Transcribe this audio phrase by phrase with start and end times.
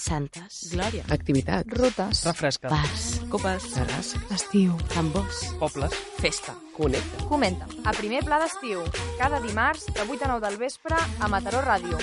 [0.00, 0.60] Santes.
[0.72, 1.04] Glòria.
[1.12, 1.68] Activitat.
[1.76, 2.24] Rutes.
[2.24, 2.72] Refresca.
[2.72, 3.20] Bars.
[3.32, 3.68] Copes.
[3.74, 4.22] Terrassa.
[4.34, 4.78] Estiu.
[4.94, 5.44] Tambors.
[5.60, 5.94] Pobles.
[6.20, 6.56] Festa.
[6.76, 7.28] Connecta.
[7.28, 7.68] Comenta.
[7.84, 8.86] A primer pla d'estiu.
[9.20, 12.00] Cada dimarts de 8 a 9 del vespre a Mataró Ràdio.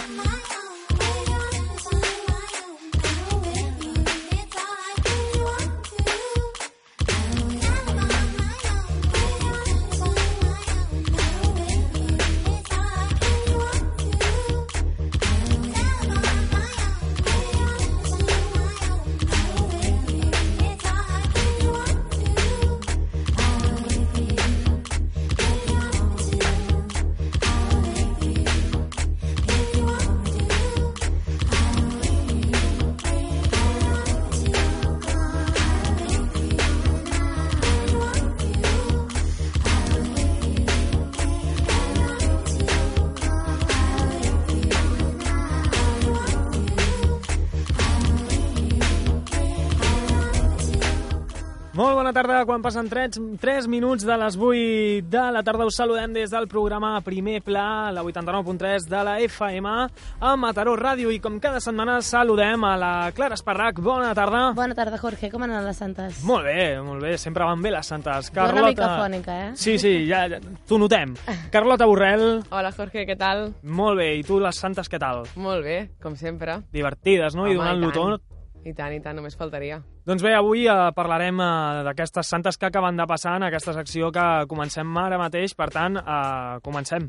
[52.48, 56.48] Quan passen 3, 3 minuts de les 8 de la tarda us saludem des del
[56.48, 59.74] programa Primer Pla, la 89.3 de la FM
[60.22, 63.82] a Mataró Ràdio i com cada setmana saludem a la Clara Esparrac.
[63.84, 64.54] Bona tarda.
[64.56, 65.30] Bona tarda, Jorge.
[65.34, 66.24] Com anen les santes?
[66.24, 68.32] Molt bé, molt bé, sempre van bé les santes.
[68.32, 69.52] Jo una mica fònica, eh?
[69.60, 71.18] Sí, sí, ja, ja t'ho notem.
[71.54, 73.50] Carlota Borrell, Hola, Jorge, què tal?
[73.64, 75.26] molt bé, i tu les santes què tal?
[75.36, 76.62] Molt bé, com sempre.
[76.72, 77.46] Divertides, no?
[77.48, 78.18] I Home, donant-lo i tant.
[78.24, 78.37] tot.
[78.68, 79.80] I tant, i tant, només faltaria.
[80.08, 81.52] Doncs bé, avui eh, parlarem eh,
[81.88, 85.96] d'aquestes santes que acaben de passar en aquesta secció que comencem ara mateix, per tant,
[86.04, 87.08] eh, comencem.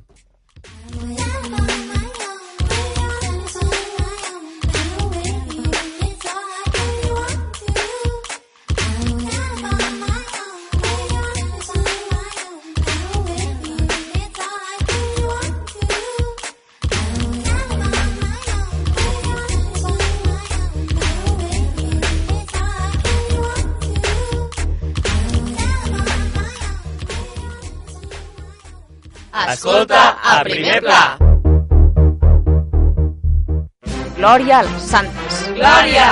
[29.58, 31.19] Escolta a primer pla.
[34.14, 35.41] Glòria a les santes.
[35.58, 36.06] Glòria!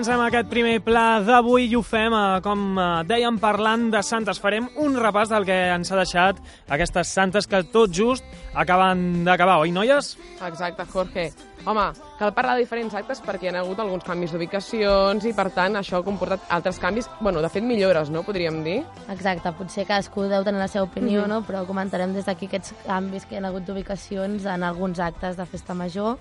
[0.00, 4.38] Comencem aquest primer pla d'avui i ho fem, eh, com eh, dèiem, parlant de santes.
[4.40, 6.40] Farem un repàs del que ens ha deixat
[6.72, 8.24] aquestes santes que tot just
[8.56, 10.14] acaben d'acabar, oi, noies?
[10.48, 11.26] Exacte, Jorge.
[11.68, 11.84] Home,
[12.16, 15.76] cal parlar de diferents actes perquè hi ha hagut alguns canvis d'ubicacions i, per tant,
[15.76, 18.80] això ha comportat altres canvis, bueno, de fet, millores, no?, podríem dir.
[19.12, 21.44] Exacte, potser cadascú deu tenir la seva opinió, no?
[21.44, 25.44] però comentarem des d'aquí aquests canvis que hi ha hagut d'ubicacions en alguns actes de
[25.44, 26.16] festa major.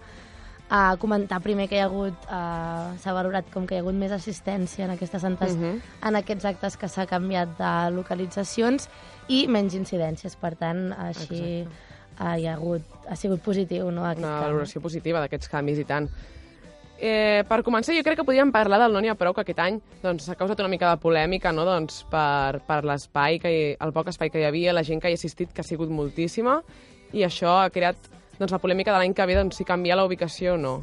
[0.69, 3.95] A comentar primer que hi ha hagut, uh, s'ha valorat com que hi ha hagut
[3.97, 5.79] més assistència en aquestes santes, Mhm.
[6.05, 8.87] en aquests actes que s'ha canviat de localitzacions
[9.29, 11.65] i menys incidències, per tant, així
[12.19, 14.45] uh, hi ha hagut, ha sigut positiu, no?, aquest Una canvi.
[14.51, 16.07] valoració positiva d'aquests canvis, i tant.
[17.01, 19.59] Eh, per començar, jo crec que podríem parlar del No n'hi ha prou, que aquest
[19.59, 21.63] any doncs, causat una mica de polèmica no?
[21.65, 25.07] doncs, per, per l'espai, que hi, el poc espai que hi havia, la gent que
[25.07, 26.61] hi ha assistit, que ha sigut moltíssima,
[27.13, 27.95] i això ha creat
[28.39, 30.77] doncs, la polèmica de l'any que ve, doncs, si canviar la ubicació o no.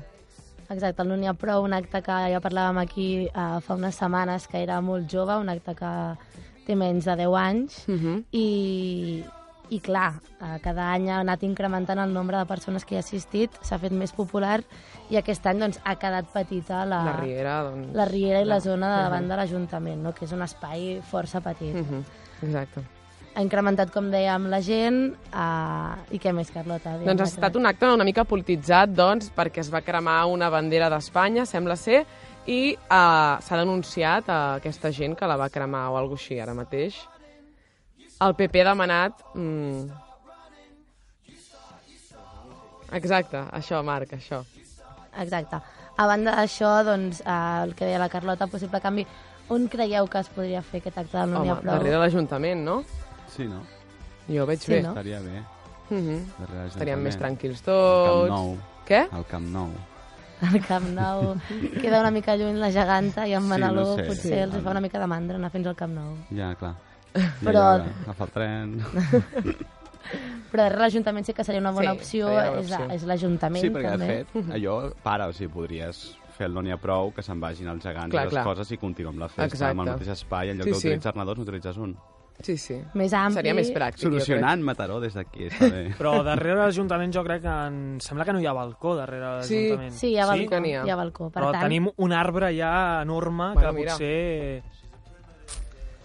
[0.69, 3.99] Exacte, el No n'hi ha prou, un acte que ja parlàvem aquí uh, fa unes
[3.99, 5.93] setmanes, que era molt jove, un acte que
[6.67, 8.25] té menys de 10 anys, Uh -huh.
[8.33, 9.25] i,
[9.71, 13.01] i clar, uh, cada any ha anat incrementant el nombre de persones que hi ha
[13.01, 14.65] assistit, s'ha fet més popular,
[15.11, 17.95] i aquest any doncs, ha quedat petita la, La Riera, doncs...
[17.95, 20.13] la Riera i la zona de davant de l'Ajuntament, no?
[20.13, 21.75] que és un espai força petit.
[21.75, 22.03] Uh -huh.
[22.43, 22.96] Exacte.
[23.37, 26.95] Ha incrementat, com dèiem, la gent, uh, i què més, Carlota?
[26.97, 30.49] Digue'm Doncs ha estat un acte una mica polititzat, doncs, perquè es va cremar una
[30.49, 32.01] bandera d'Espanya, sembla ser,
[32.49, 36.57] i uh, s'ha denunciat a aquesta gent que la va cremar o alguna així ara
[36.57, 36.97] mateix.
[38.25, 39.21] El PP ha demanat...
[39.37, 39.91] Mm...
[42.97, 44.45] Exacte, això, Marc, això.
[45.21, 45.61] Exacte.
[45.99, 49.05] A banda d'això, doncs, eh, el que deia la Carlota, possible canvi,
[49.53, 51.75] on creieu que es podria fer aquest acte del No n'hi Home, prou?
[51.75, 52.85] darrere l'Ajuntament, no?
[53.37, 53.63] Sí, no?
[54.29, 54.83] Jo veig Sí, bé.
[54.83, 54.89] no?
[54.89, 55.43] Estaria bé.
[55.91, 56.21] Uh -huh.
[56.39, 58.29] Darrere Estaríem més tranquils Al tots.
[58.29, 58.57] Camp Nou.
[58.87, 59.09] Què?
[59.13, 59.71] Al Camp Nou.
[60.55, 61.37] El Camp Nou
[61.81, 64.03] queda una mica lluny la geganta i en Sí, Manaló no sé.
[64.05, 64.33] potser Sí.
[64.39, 66.17] els fa una mica de mandra anar fins al Camp Nou.
[66.31, 66.75] Ja, clar.
[67.43, 68.85] Però- I allà, agafar el tren...
[70.53, 72.91] Però darrere l'Ajuntament sí que seria una bona Sí, opció, seria una opció.
[72.95, 74.07] és l'Ajuntament Sí, perquè també.
[74.07, 77.41] de fet allò para, o sigui, podries fer el no n'hi ha prou, que se'n
[77.41, 78.45] vagin els gegants Clar, i les clar.
[78.45, 79.71] coses i continuem amb la festa Exacte.
[79.71, 80.81] amb el mateix espai, en lloc Sí, sí.
[80.89, 81.97] d'utilitzar-ne dos, n'utilitzes un.
[82.45, 82.75] Sí, sí.
[82.95, 83.39] Més ampli.
[83.41, 84.03] Seria més pràctic.
[84.05, 85.87] Solucionant Mataró des d'aquí, està bé.
[85.99, 87.79] Però darrere l'Ajuntament jo crec que en...
[88.05, 89.63] sembla que no hi ha balcó darrere Sí.
[89.71, 89.95] l'Ajuntament.
[89.97, 90.43] Sí, hi ha balcó.
[90.45, 90.83] Sí que n'hi ha.
[90.85, 91.31] hi ha balcó.
[91.31, 93.93] Per Però tant, tenim un arbre ja enorme Bueno, que mira.
[93.97, 94.63] potser...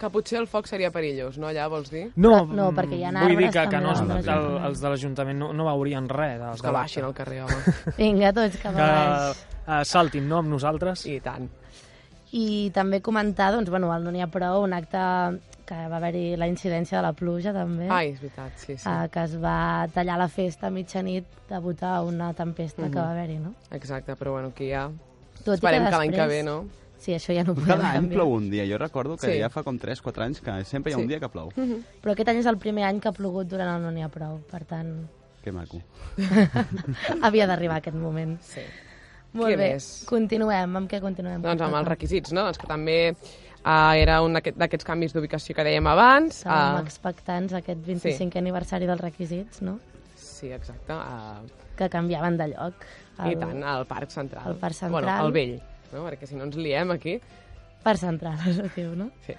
[0.02, 1.46] Que potser el foc seria perillós, no?
[1.52, 2.08] Allà, vols dir?
[2.18, 4.66] No, no, perquè hi ha vull dir arbres que, que també no, al el, l'Ajuntament.
[4.72, 6.42] els de l'Ajuntament no, no veurien res.
[6.56, 7.76] Els que baixin al carrer, home.
[8.00, 9.44] vinga, tots cap a Que baix.
[9.68, 11.06] uh, saltin, no?, amb nosaltres.
[11.06, 11.46] I tant.
[12.34, 14.98] I també comentar, doncs, bueno, el No n'hi ha prou, un acte
[15.72, 17.88] que va haver-hi la incidència de la pluja, també.
[17.88, 18.90] Ai, és veritat, sí, sí.
[18.92, 23.12] eh, que es va tallar la festa a mitjanit degut a una tempesta que va
[23.16, 23.54] haver-hi, no?
[23.72, 24.90] Exacte, però bueno, aquí ja...
[25.46, 26.58] Tot Esperem i que l'any que després- ve, no?
[27.02, 28.18] Sí, això ja no podem Cada any canviar.
[28.20, 28.66] plou un dia.
[28.70, 29.40] Jo recordo que Sí.
[29.40, 31.02] ja fa com 3-4 anys que sempre hi ha Sí.
[31.02, 31.50] un dia que plou.
[31.56, 34.10] Però aquest any és el primer any que ha plogut durant el No n'hi ha
[34.14, 35.08] prou, per tant,
[35.42, 35.80] Que maco.
[37.26, 38.38] havia d'arribar aquest moment.
[38.46, 38.62] Sí.
[39.34, 39.86] Molt Què bé, més?
[40.10, 40.76] continuem.
[40.76, 41.42] Amb què continuem?
[41.42, 42.44] Doncs amb els requisits, no?
[42.50, 43.16] Doncs que també
[43.66, 46.42] uh, era un d'aquest- d'aquests canvis d'ubicació que dèiem abans.
[46.46, 49.80] Estàvem Ah, expectants aquest 25è aniversari dels requisits, no?
[50.16, 50.94] sí, exacte.
[50.94, 51.46] Uh,
[51.78, 52.74] Que canviaven de lloc.
[53.26, 54.44] I tant, al Parc Central.
[54.48, 55.26] al Parc Bueno, Central.
[55.26, 55.62] al vell,
[55.94, 56.06] no?
[56.08, 57.20] Perquè si no ens liem aquí...
[57.84, 59.10] Per central, es diu, no?
[59.26, 59.34] Sí.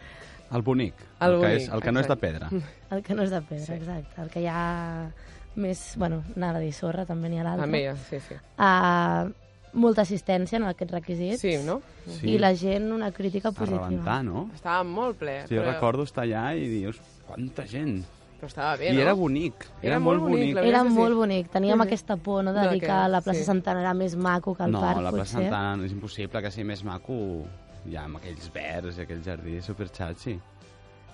[0.53, 0.95] El bonic.
[1.21, 2.49] El El, que, bonic, és, el que no és de pedra.
[2.91, 3.73] El que no és de pedra, Sí.
[3.73, 4.21] exacte.
[4.23, 5.11] El que hi ha
[5.57, 5.95] més...
[5.97, 7.65] Bueno, anava a dir sorra, també n'hi ha l'altre.
[7.67, 8.35] També, ja, sí, sí.
[8.59, 9.31] Uh,
[9.73, 11.41] molta assistència en aquests requisits.
[11.41, 11.81] Sí, no?
[12.23, 13.87] I la gent una crítica A positiva.
[13.89, 14.51] rebentar, no?
[14.55, 15.47] Estava molt ple.
[15.49, 18.05] Sí, jo però, recordo estar allà i dius, quanta gent.
[18.43, 19.01] Però estava bé, I no?
[19.01, 19.55] era bonic.
[19.81, 20.69] Era, Era molt molt bonic, bonic.
[20.69, 20.89] Era sí.
[20.91, 21.49] molt bonic.
[21.51, 21.83] Teníem Mhm.
[21.87, 23.45] aquesta por, no?, de De dir que- que la plaça sí.
[23.45, 25.43] Santana era més maco que el no, parc, la plaça potser.
[25.51, 27.45] Santana no és impossible que sigui més maco
[27.91, 30.41] ja amb aquells verds i aquell jardí superxatxi.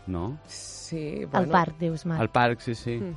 [0.07, 0.39] No?
[0.47, 1.53] Sí, El bueno.
[1.53, 2.23] parc, dius, Marc.
[2.23, 2.97] El parc, sí, sí.
[2.97, 3.15] Mm.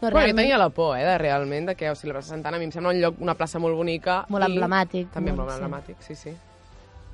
[0.00, 2.34] No, Bueno, jo tenia la por, eh, de, realment, de que o sigui, la plaça
[2.34, 4.24] Santana a mi em sembla un lloc, una plaça molt bonica.
[4.28, 5.56] Molt i emblemàtic, També molt, molt sí.
[5.62, 6.34] emblemàtic, sí, sí.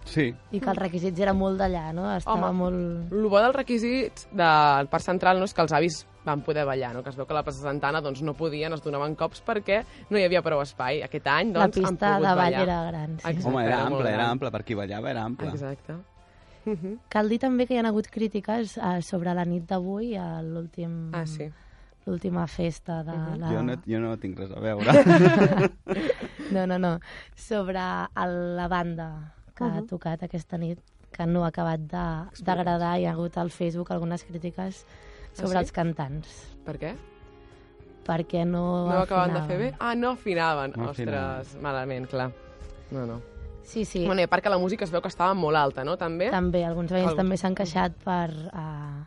[0.05, 0.35] Sí.
[0.51, 2.09] I que els requisits eren molt d'allà, no?
[2.17, 2.59] Estava Home.
[2.59, 3.13] molt...
[3.15, 6.93] El bo dels requisits del Parc Central no és que els avis van poder ballar,
[6.95, 7.03] no?
[7.03, 9.83] que es veu que a la plaça Santana doncs, no podien, es donaven cops perquè
[10.11, 11.03] no hi havia prou espai.
[11.07, 12.63] Aquest any La doncs, han pista pogut de ball ballar.
[12.63, 13.29] era gran, sí.
[13.29, 14.51] Exacte, Home, era era ample, era ample.
[14.51, 15.51] Per qui ballava era ample.
[15.55, 15.99] Exacte.
[17.11, 21.11] Cal dir també que hi ha hagut crítiques eh, sobre la nit d'avui, a l'últim...
[21.15, 21.49] Ah, sí.
[22.07, 23.51] L'última festa de la...
[23.53, 24.91] Jo, no, jo no tinc res a veure.
[26.53, 26.99] No, no, no.
[27.35, 27.81] Sobre
[28.17, 30.79] el- la banda que ha tocat aquesta nit,
[31.13, 32.99] que no ha acabat de- d'agradar.
[33.01, 34.85] Hi ha hagut al Facebook algunes crítiques
[35.33, 35.65] sobre Ah, sí?
[35.65, 36.29] els cantants,
[36.67, 36.93] Per què?
[38.05, 39.75] perquè no, No acaben de fer bé?
[39.79, 40.73] Ah, no afinaven.
[40.77, 41.63] No Ostres, afinaven.
[41.63, 42.33] malament, clar.
[42.91, 43.21] No, no.
[43.63, 44.05] Sí, sí.
[44.05, 45.97] Bueno, i a part que la música es veu que estava molt alta, no?
[45.97, 46.29] També?
[46.31, 49.05] També, alguns veïns Algú- també s'han queixat per uh,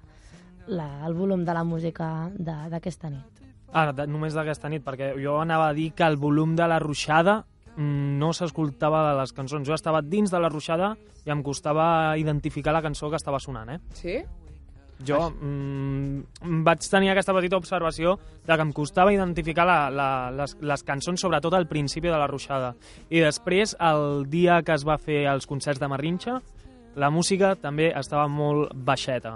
[0.67, 3.41] la, el volum de la música de- d'aquesta nit.
[3.73, 6.79] Ara, de, només d'aquesta nit, perquè jo anava a dir que el volum de la
[6.79, 7.44] ruixada
[7.75, 9.67] mm, no s'escoltava de les cançons.
[9.67, 10.95] Jo estava dins de la ruixada
[11.25, 13.79] i em costava identificar la cançó que estava sonant, eh?
[13.94, 14.19] Sí?
[15.06, 18.13] Jo mm, vaig tenir aquesta petita observació
[18.47, 22.27] de que em costava identificar la, la, les, les cançons, sobretot al principi de la
[22.31, 22.75] ruixada.
[23.09, 26.38] I després, el dia que es va fer els concerts de Marrinxa,
[26.95, 29.35] la música també estava molt baixeta.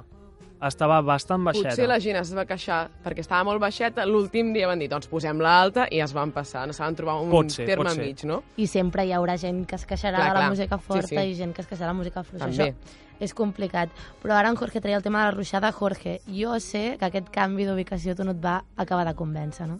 [0.68, 1.70] Estava bastant baixeta.
[1.70, 4.06] Potser la gent es va queixar perquè estava molt baixeta.
[4.06, 6.66] L'últim dia van dir, doncs posem-la alta i es van passar.
[6.68, 8.42] No saben trobar un Pot ser, terme pot mig, no?
[8.60, 10.50] I sempre hi haurà gent que es queixarà Clar, de la clar.
[10.52, 11.30] música Sí, forta sí.
[11.32, 12.50] i gent que es queixarà de la música fluixa.
[12.50, 12.74] També.
[12.74, 13.90] Això és complicat.
[14.24, 15.72] Però ara en Jorge treia el tema de la ruixada.
[15.72, 19.80] Jorge, jo sé que aquest canvi d'ubicació tu no et va acabar de convèncer, no?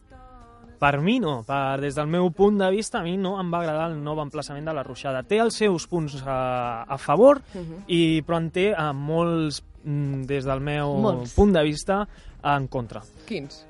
[0.80, 3.60] Per mi no, per, des del meu punt de vista, a mi no em va
[3.60, 5.24] agradar el nou emplaçament de la ruixada.
[5.28, 7.42] Té els seus punts a, a favor,
[7.88, 9.79] i, però en té a molts, mm,
[10.28, 11.34] des del meu Molts.
[11.36, 12.04] punt de vista,
[12.44, 13.02] en contra.
[13.28, 13.66] Quins?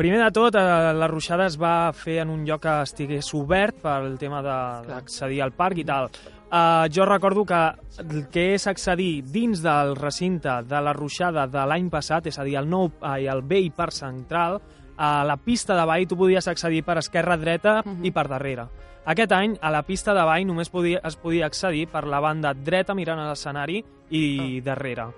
[0.00, 3.82] Primer de tot, eh, la ruixada es va fer en un lloc que estigués obert
[3.82, 6.08] pel tema d'accedir al parc i tal.
[6.50, 7.58] Uh, jo recordo que
[8.02, 12.46] el que és accedir dins del recinte de la ruixada de l'any passat, és a
[12.48, 14.58] dir, el nou ai, el vell parc central,
[15.00, 18.66] a la pista de ball tu podies accedir per esquerra, dreta i per darrere.
[19.08, 22.52] Aquest any, a la pista de ball només podia, es podia accedir per la banda
[22.52, 23.80] dreta mirant a l'escenari
[24.12, 25.08] i darrere.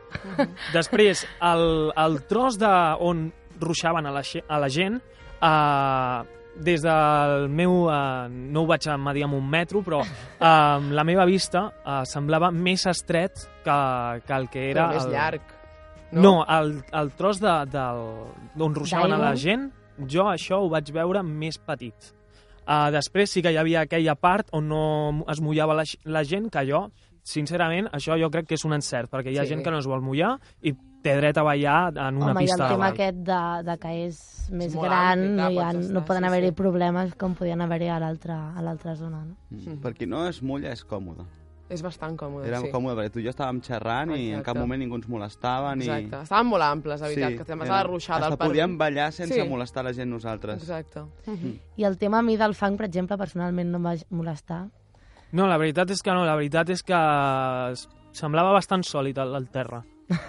[0.72, 2.70] Després, el, el tros de
[3.02, 3.26] on
[3.58, 5.00] ruixaven a la, a la gent,
[5.42, 6.22] eh,
[6.62, 7.88] des del meu...
[7.90, 12.52] Eh, no ho vaig medir amb un metro, però eh, la meva vista eh, semblava
[12.54, 13.80] més estret que,
[14.26, 14.86] que el que era...
[14.86, 15.16] Era més el...
[15.16, 15.58] llarg.
[16.12, 18.02] No, el, el tros de, del,
[18.58, 19.70] d'on ruixaven a la gent,
[20.08, 22.12] jo això ho vaig veure més petit.
[22.62, 26.50] Uh, després sí que hi havia aquella part on no es mullava la, la gent,
[26.52, 26.84] que jo,
[27.22, 29.54] sincerament, això jo crec que és un encert, perquè hi ha Sí.
[29.54, 32.44] gent que no es vol mullar i té dret a ballar en una Home, i
[32.44, 32.92] el pista de tema ball.
[32.92, 34.20] aquest de, de que és
[34.52, 36.54] més molt gran, ampli, no, hi ha, no poden sí, haver-hi sí.
[36.54, 39.24] problemes com podien haver-hi a l'altra a l'altra zona.
[39.24, 39.34] No?
[39.50, 39.80] Mm.
[39.82, 41.26] Per qui no es mulla, és còmode.
[41.70, 42.68] És bastant còmode, Era sí.
[42.70, 44.44] còmode, perquè tu i jo estàvem xerrant i en Exacte.
[44.44, 45.74] cap moment ningú ens molestava.
[45.74, 45.86] Ni...
[45.86, 46.22] Exacte.
[46.26, 48.18] Estaven molt amples, la veritat, que te'n vas a la ruixada.
[48.26, 48.50] Hasta al parc.
[48.50, 49.48] podíem ballar sense Sí.
[49.48, 50.60] molestar la gent nosaltres.
[50.62, 51.04] Exacte.
[51.76, 54.66] I el tema a mi del fang, per exemple, personalment no em va molestar.
[55.32, 56.94] No, la veritat és que no, la veritat és que
[58.12, 59.82] semblava bastant sòlid el, el terra.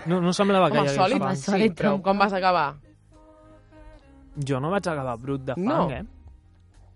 [0.07, 1.35] No, no semblava que Home, hi hagués sòlid, fang.
[1.35, 2.75] Sí, sòlid però com vas acabar?
[4.47, 5.89] Jo no vaig acabar brut de fang, No.
[5.91, 6.03] eh?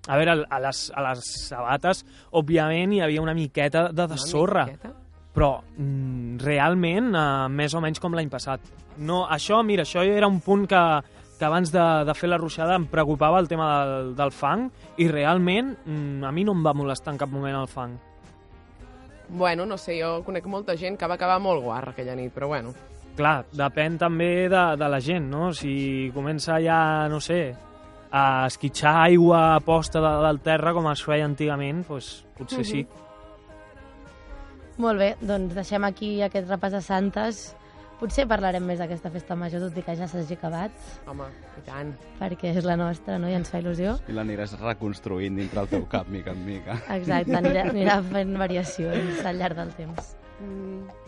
[0.07, 4.65] A veure, a les, a les sabates, òbviament, hi havia una miqueta de, de sorra,
[4.69, 4.93] miqueta?
[5.35, 8.63] però mm, realment, eh, més o menys com l'any passat.
[8.97, 10.83] No, això, mira, això era un punt que,
[11.37, 15.09] que abans de, de fer la ruixada em preocupava el tema del, del fang i
[15.11, 17.97] realment mm, a mi no em va molestar en cap moment el fang.
[19.29, 22.47] Bueno, no sé, jo conec molta gent que va acabar molt guarra aquella nit, però
[22.47, 22.71] bueno.
[23.17, 25.51] Clar, depèn també de, de la gent, no?
[25.53, 26.79] Si comença ja,
[27.11, 27.41] no sé,
[28.11, 32.87] a esquitxar aigua a posta de, del terra, com es feia antigament, doncs potser sí.
[34.77, 37.47] Molt bé, doncs deixem aquí aquest repàs de Santes.
[37.97, 40.75] Potser parlarem més d'aquesta festa major, tot i que ja s'hagi acabat,
[41.09, 41.25] Home,
[41.57, 41.95] i tant.
[42.19, 43.25] perquè és la nostra, no?
[43.25, 43.95] I ens fa il·lusió.
[44.05, 46.77] I l'aniràs reconstruint dintre el teu cap, mica en mica.
[46.93, 50.13] Exacte, anirà, anirà fent variacions al llarg del temps.
[50.45, 51.06] Mm.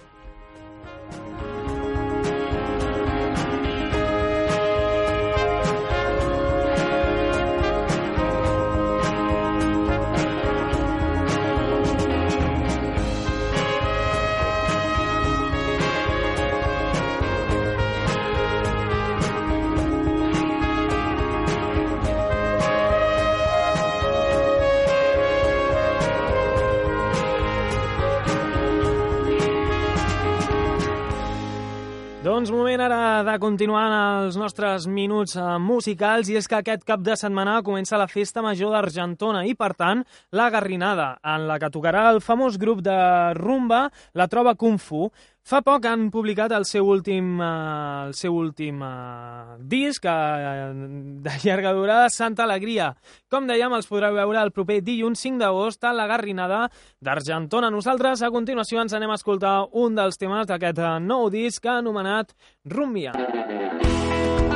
[33.37, 37.99] Continuar en els nostres minuts eh, musicals i és que aquest cap de setmana comença
[38.01, 40.01] la Festa Major d'Argentona i, per tant,
[40.33, 42.97] la Garrinada, en la que tocarà el famós grup de
[43.37, 45.11] rumba La Troba Kung Fu.
[45.49, 47.45] Fa poc han publicat el seu últim, eh,
[48.05, 50.67] el seu últim eh, disc eh,
[51.25, 52.91] de llarga durada, Santa Alegria.
[53.33, 56.67] Com dèiem, els podreu veure el proper dilluns 5 d'agost a la Garrinada
[57.01, 57.73] d'Argentona.
[57.73, 62.37] Nosaltres, a continuació, ens anem a escoltar un dels temes d'aquest nou disc anomenat
[62.69, 63.17] Rumbia.
[63.17, 64.48] Rumbia,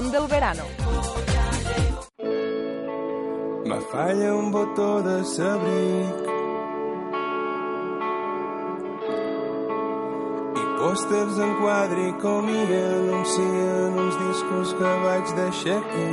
[0.00, 0.62] canción del verano.
[3.64, 6.28] Me falla un botó de sabric
[10.56, 12.12] i pòsters en quadre i
[12.80, 16.08] anuncien uns discos que vaig deixar aquí.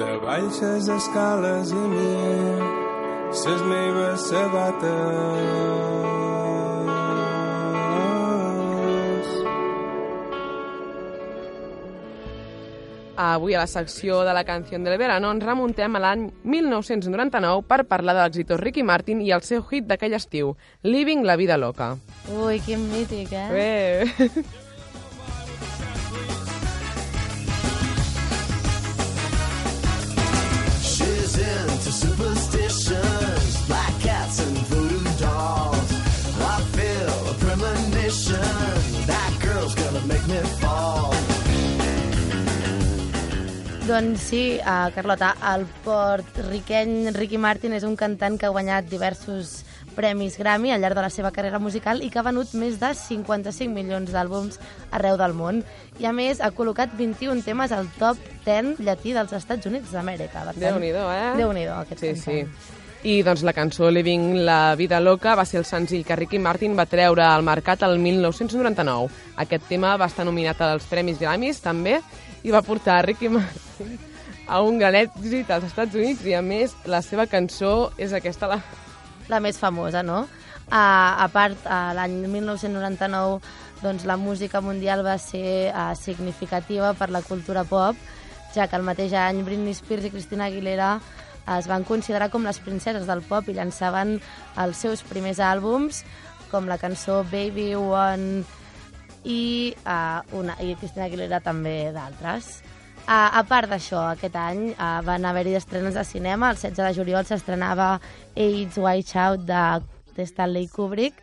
[0.00, 2.75] De baixes escales i a mi
[3.36, 5.76] ses meves sabates
[13.16, 17.86] Avui a la secció de la canció del verano ens remuntem a l'any 1999 per
[17.88, 21.96] parlar de l'exitós Ricky Martin i el seu hit d'aquell estiu, Living la vida loca.
[22.28, 23.48] Ui, quin mític, eh?
[23.52, 24.30] Bé.
[30.84, 32.35] She's into superstitions,
[43.86, 48.88] Doncs sí, uh, Carlota, el port riqueny Ricky Martin és un cantant que ha guanyat
[48.90, 49.60] diversos
[49.94, 52.90] premis Grammy al llarg de la seva carrera musical i que ha venut més de
[52.98, 54.58] 55 milions d'àlbums
[54.90, 55.62] arreu del món.
[56.02, 60.48] I a més ha col·locat 21 temes al top 10 llatí dels Estats Units d'Amèrica.
[60.58, 61.30] Déu-n'hi-do, eh?
[61.38, 62.26] Déu-n'hi-do, aquest Sí, cantant.
[62.26, 62.82] sí.
[63.06, 66.74] I doncs la cançó Living la vida loca va ser el senzill que Ricky Martin
[66.74, 69.12] va treure al mercat el 1999.
[69.36, 72.00] Aquest tema va estar nominat als Premis Grammys també
[72.46, 73.96] i va portar Ricky Martin
[74.46, 78.46] a un gran èxit als Estats Units i a més la seva cançó és aquesta
[78.46, 78.60] la...
[79.26, 80.22] la més famosa, no?
[80.66, 80.74] Uh,
[81.22, 83.40] a part, l'any 1999
[83.82, 87.98] doncs, la música mundial va ser uh, significativa per la cultura pop,
[88.54, 90.96] ja que el mateix any Britney Spears i Christina Aguilera
[91.56, 94.16] es van considerar com les princeses del pop i llançaven
[94.62, 96.04] els seus primers àlbums,
[96.50, 98.46] com la cançó Baby One
[99.26, 102.60] i, uh, una, i Christina Aguilera també d'altres.
[103.06, 106.50] Uh, a part d'això, aquest any uh, van haver-hi estrenes de cinema.
[106.50, 107.96] El 16 de juliol s'estrenava
[108.34, 109.64] AIDS White Out de,
[110.16, 111.18] de Stanley Kubrick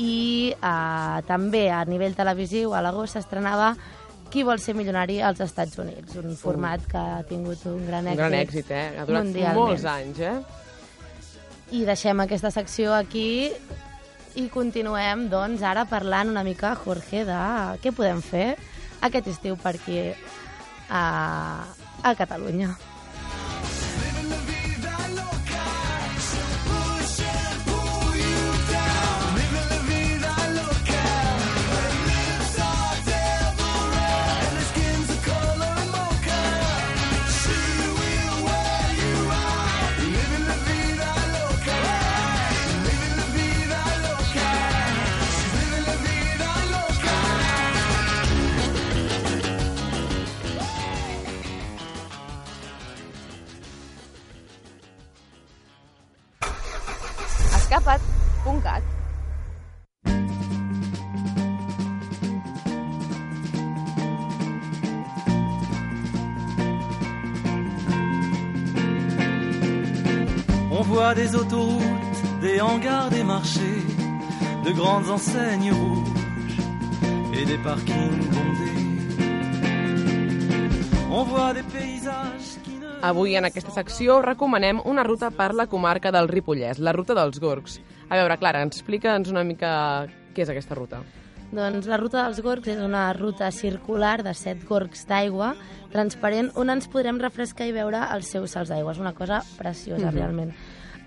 [0.00, 3.74] i uh, també a nivell televisiu a l'agost s'estrenava
[4.30, 8.12] Qui vol ser milionari als Estats Units, un format que ha tingut un gran Un
[8.12, 8.84] èxit, gran èxit, eh?
[8.94, 10.36] Ha durat molts anys, eh?
[11.74, 13.50] I deixem aquesta secció aquí
[14.38, 17.40] i continuem, doncs, ara parlant una mica, Jorge, de
[17.82, 18.54] què podem fer
[19.02, 19.98] aquest estiu per aquí
[20.90, 21.02] a,
[22.02, 22.74] a Catalunya.
[71.30, 73.82] Des autoroutes, des hangars, des marchés,
[74.64, 76.58] de grandes enseignes rouges
[77.32, 78.80] et des parkings bondés.
[81.10, 82.86] On voit des paysages qui ne...
[83.02, 87.38] Avui, en aquesta secció, recomanem una ruta per la comarca del Ripollès, la ruta dels
[87.38, 87.78] Gorgs.
[88.08, 91.04] A veure, Clara, explica'ns una mica què és aquesta ruta.
[91.50, 95.56] Doncs la ruta dels gorgs és una ruta circular de set gorgs d'aigua
[95.90, 98.92] transparent on ens podrem refrescar i veure els seus salts d'aigua.
[98.94, 100.14] És una cosa preciosa, Mhm.
[100.14, 100.52] realment.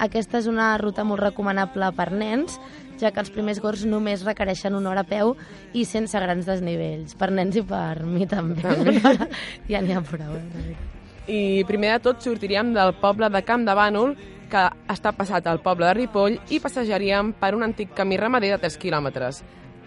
[0.01, 2.57] Aquesta és una ruta molt recomanable per nens,
[2.99, 5.35] ja que els primers gorgs només requereixen una hora a peu
[5.73, 7.15] i sense grans desnivells.
[7.19, 8.61] Per nens i per mi també.
[8.61, 9.29] També.
[9.71, 10.37] ja n'hi ha prou.
[10.37, 10.75] Eh?
[11.27, 14.15] I primer de tot sortiríem del poble de Camp de Bànol,
[14.51, 18.61] que està passat al poble de Ripoll i passejaríem per un antic camí ramader de
[18.67, 19.41] 3 quilòmetres.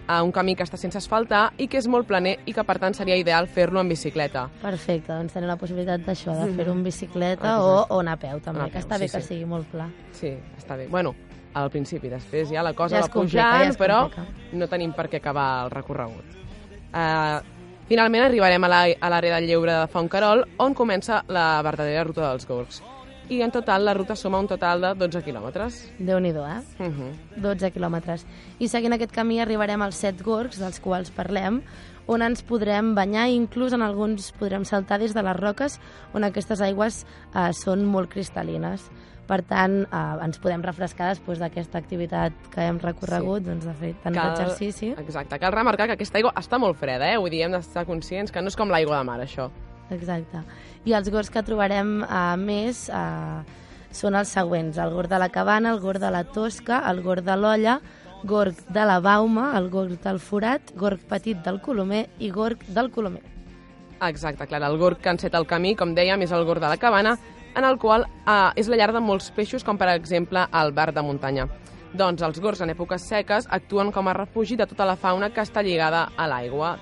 [0.07, 2.77] A un camí que està sense asfaltar i que és molt planer i que, per
[2.79, 4.45] tant, seria ideal fer-lo en bicicleta.
[4.61, 7.63] Perfecte, doncs tenim la possibilitat d'això, de fer-ho en bicicleta Exacte.
[7.91, 9.27] o, o anar a peu, també, a que peu, està bé sí, que sí.
[9.33, 9.89] sigui molt pla.
[10.15, 10.87] Sí, està bé.
[10.87, 11.13] Bueno,
[11.53, 13.99] al principi, després ja la cosa Ja va complica, pujant, ja però
[14.53, 16.35] no tenim per què acabar el recorregut.
[16.93, 17.41] Uh,
[17.89, 22.29] finalment arribarem a la- a l'àrea del lleure de Fontcarol, on comença la verdadera ruta
[22.29, 22.81] dels Gorgs.
[23.29, 25.81] I en total la ruta suma un total de 12 quilòmetres.
[25.99, 26.61] Déu-n'hi-do, eh?
[26.79, 27.11] Uh -huh.
[27.35, 28.25] 12 quilòmetres.
[28.59, 31.61] I seguint aquest camí arribarem als set gorgs, dels quals parlem,
[32.05, 35.79] on ens podrem banyar i inclús en alguns podrem saltar des de les roques,
[36.13, 38.89] on aquestes aigües eh, són molt cristal·lines.
[39.27, 43.49] Per tant, eh, ens podem refrescar després d'aquesta activitat que hem recorregut, sí.
[43.49, 44.93] doncs de fer tant d'exercici.
[44.97, 47.17] Exacte, cal remarcar que aquesta aigua està molt freda, eh?
[47.17, 49.51] Vull dir, hem d'estar conscients que no és com l'aigua de mar, això.
[49.89, 50.41] Exacte.
[50.87, 53.43] I els gorgs que trobarem uh, més uh,
[53.91, 54.77] són els següents.
[54.79, 57.81] El gorg de la cabana, el gorg de la tosca, el gorg de l'olla,
[58.23, 62.91] gorg de la bauma, el gorg del forat, gorg petit del colomer i gorg del
[62.95, 63.23] colomer.
[64.07, 66.79] Exacte, clar, el gorg que enceta el camí, com dèiem, és el gorg de la
[66.79, 67.17] cabana,
[67.57, 70.93] en el qual eh, és la llar de molts peixos, com per exemple el bar
[70.93, 71.47] de muntanya.
[71.97, 75.41] Doncs els gorgs en èpoques seques actuen com a refugi de tota la fauna que
[75.41, 76.77] està lligada a l'aigua.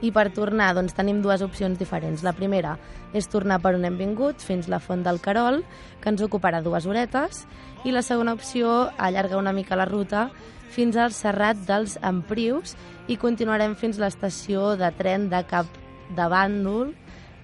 [0.00, 2.22] I per tornar, doncs, tenim dues opcions diferents.
[2.22, 2.76] La primera
[3.12, 5.64] és tornar per on hem vingut, fins la font del Carol,
[6.00, 7.46] que ens ocuparà dues horetes,
[7.84, 10.28] i la segona opció, allarga una mica la ruta
[10.70, 12.76] fins al Serrat dels Emprius
[13.08, 15.66] i continuarem fins l'estació de tren de Cap
[16.14, 16.92] de Bàndol.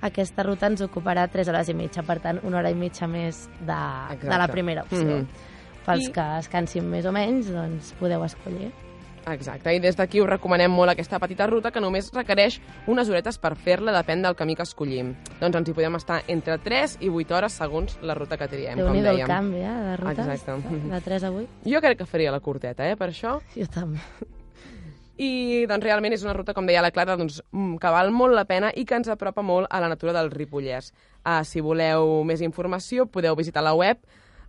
[0.04, 3.48] Aquesta ruta ens ocuparà 3 hores i mitja, per tant, una hora i mitja més
[3.60, 4.52] de, de la Exacte.
[4.52, 5.00] primera opció.
[5.24, 5.26] Mhm.
[5.86, 8.70] Pels I- que es cansin més o menys, doncs podeu escollir.
[9.26, 12.58] Exacte, i des d'aquí us recomanem molt aquesta petita ruta que només requereix
[12.90, 15.14] unes horetes per fer-la, depèn del camí que escollim.
[15.40, 18.78] Doncs ens hi podem estar entre 3 i 8 hores segons la ruta que triem,
[18.80, 19.26] com dèiem.
[19.26, 20.78] canvi, eh, de rutes, Exacte.
[20.92, 21.48] de 3 a 8.
[21.64, 23.40] Jo crec que faria la curteta, eh, per això.
[23.56, 24.00] Jo també.
[25.16, 28.34] I doncs realment és una ruta, com deia la Clara, doncs, mm, que val molt
[28.34, 30.92] la pena i que ens apropa molt a la natura del Ripollès.
[31.24, 33.98] Uh, si voleu més informació, podeu visitar la web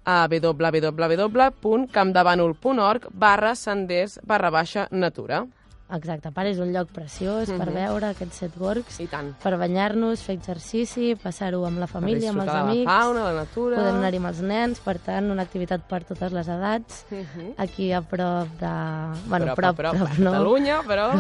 [0.05, 5.45] a www.campdevànol.org barra senders barra baixa natura.
[5.93, 7.75] Exacte, part és un lloc preciós per Mhm.
[7.75, 9.35] veure aquests set gorgs, I tant.
[9.37, 12.91] per banyar-nos, fer exercici, passar-ho amb la família, amb els de la amics.
[12.91, 13.75] fauna, la natura.
[13.77, 17.05] Podem anar-hi amb els nens, per tant, una activitat per totes les edats.
[17.11, 17.53] Mhm.
[17.57, 19.19] Aquí a prop de...
[19.27, 20.31] Bueno, Prop, prop, prop, prop, a no.
[20.31, 21.11] Catalunya, però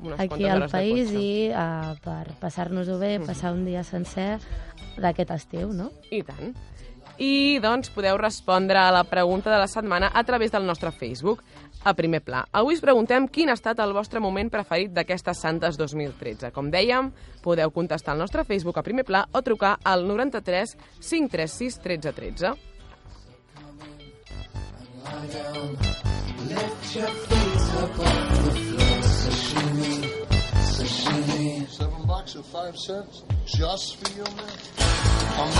[0.00, 4.38] però aquí al país i uh, per passar-nos-ho bé, passar un dia sencer
[4.96, 5.90] d'aquest estiu, no?
[6.10, 6.54] I tant.
[7.20, 11.42] I, doncs, podeu respondre a la pregunta de la setmana a través del nostre Facebook,
[11.84, 12.46] a primer pla.
[12.52, 16.48] Avui us preguntem quin ha estat el vostre moment preferit d'aquestes Santes 2013.
[16.56, 17.12] Com dèiem,
[17.44, 22.56] podeu contestar al nostre Facebook a primer pla o trucar al 93 536 13 13.
[30.90, 34.58] Seven bucks or five cents just for you, man.
[35.38, 35.50] I'm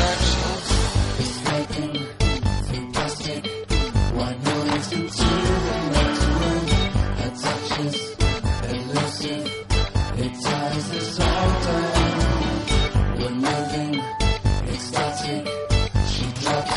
[1.18, 1.94] It's making.
[4.14, 4.54] One the
[5.94, 6.66] next one.
[8.70, 9.46] Elusive.
[10.18, 12.20] It ties us all down.
[13.18, 13.94] We're moving,
[14.68, 15.44] ecstatic.
[16.12, 16.74] She drops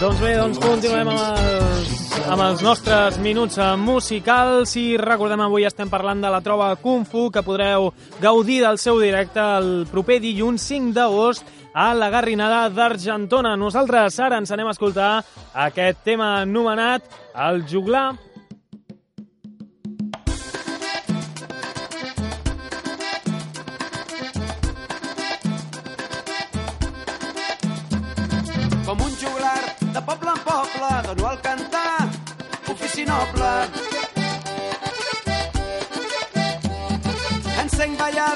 [0.00, 5.66] Doncs bé, doncs continuem amb els amb els nostres minuts eh, musicals i recordem avui
[5.66, 10.18] estem parlant de la troba Kung Fu que podreu gaudir del seu directe el proper
[10.24, 13.54] dilluns 5 d'agost a la Garrinada d'Argentona.
[13.60, 15.10] Nosaltres ara ens anem a escoltar
[15.66, 17.06] aquest tema anomenat
[17.46, 18.08] El Juglar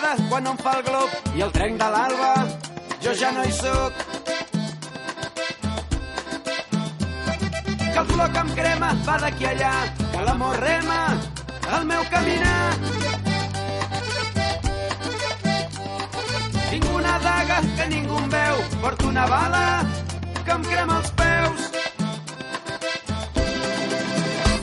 [0.00, 2.28] Ballada quan em fa el glob i el trenc de l'alba,
[3.04, 3.92] jo ja no hi sóc.
[7.82, 11.00] Que el color que em crema va d'aquí allà, que l'amor rema
[11.76, 12.72] el meu caminar.
[16.70, 19.64] Tinc una daga que ningú em veu, porto una bala
[20.44, 21.60] que em crema els peus.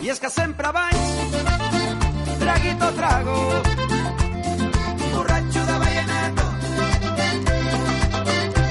[0.02, 0.98] I és que sempre vaig,
[2.40, 3.87] traguito trago, borratxo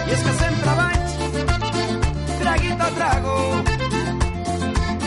[0.06, 1.06] I és que sempre vaig
[2.40, 3.36] traguit a trago,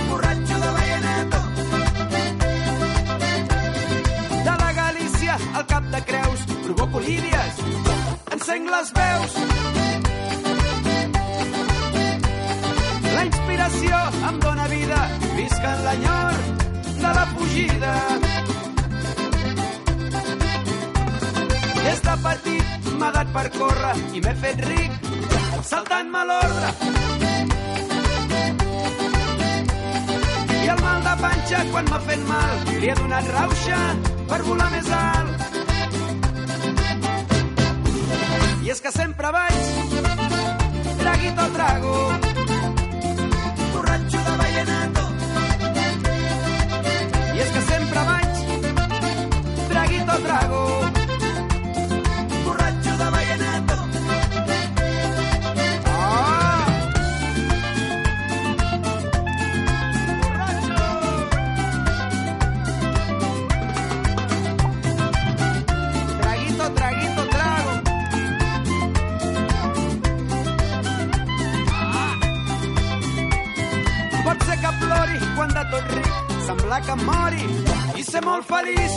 [0.09, 1.39] borratxo de balleneta.
[4.47, 7.61] De la Galícia al cap de creus, provoco lídies,
[8.35, 9.37] encenc les veus.
[13.13, 14.99] La inspiració em dóna vida,
[15.37, 16.43] visca l'enyor
[16.89, 17.95] de la fugida.
[21.85, 24.91] Des de petit m'ha dat per córrer i m'he fet ric
[25.69, 26.69] saltant-me l'ordre.
[30.63, 33.79] I el mal de panxa quan m'ha fet mal li he donat rauxa
[34.31, 35.45] per volar més alt.
[38.65, 39.61] I és que sempre vaig
[40.99, 41.95] traguito trago
[43.71, 45.07] borratxo de vallenato
[47.33, 48.45] i és que sempre vaig
[49.71, 50.88] traguito trago
[76.69, 78.93] semblar que em mori i ser molt feliç.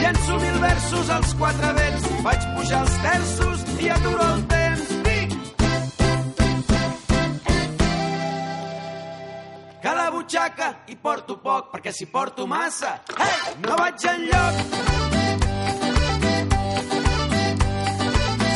[0.00, 4.88] Llenço mil versos als quatre vents, faig pujar els terços i aturo el temps.
[5.06, 5.36] Dic
[9.82, 14.54] que la butxaca hi porto poc, perquè si porto massa, hey, no vaig enlloc.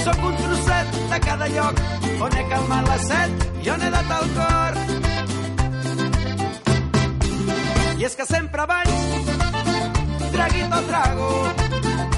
[0.05, 1.85] Sóc un trosset de cada lloc
[2.25, 4.84] on he calmat la set i on he dat el cor.
[8.05, 8.91] I és que sempre vaig
[10.35, 12.14] traguito trago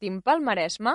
[0.00, 0.92] Sortim pel Maresme?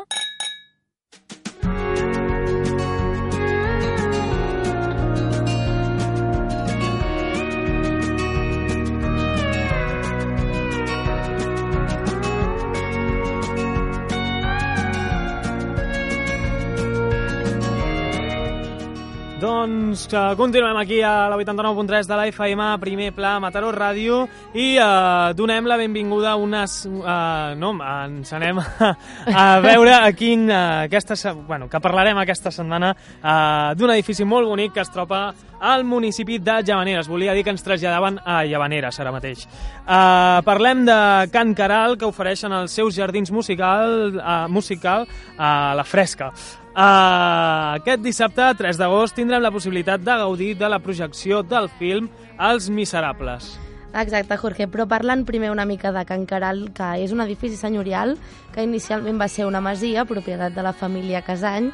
[19.95, 24.73] Doncs que continuem aquí a la 89.3 de la FM, primer pla, Mataró Ràdio, i
[24.75, 26.81] eh, donem la benvinguda a unes...
[26.84, 28.89] Eh, no, ens anem a,
[29.31, 30.49] a veure a quin...
[30.49, 31.15] Eh, aquesta,
[31.47, 35.29] bueno, que parlarem aquesta setmana eh, d'un edifici molt bonic que es troba
[35.63, 37.08] al municipi de Llavaneres.
[37.08, 39.47] Volia dir que ens traslladaven a Llavaneres ara mateix.
[39.47, 40.99] Eh, parlem de
[41.31, 45.08] Can Caral, que ofereixen els seus jardins musical, eh, musical
[45.39, 46.34] a la fresca.
[46.75, 52.09] Uh, aquest dissabte, 3 d'agost, tindrem la possibilitat de gaudir de la projecció del film
[52.35, 53.53] Els Miserables.
[53.95, 58.17] Exacte, Jorge, però parlant primer una mica de Can Caral, que és un edifici senyorial
[58.51, 61.69] que inicialment va ser una masia, propietat de la família Casany,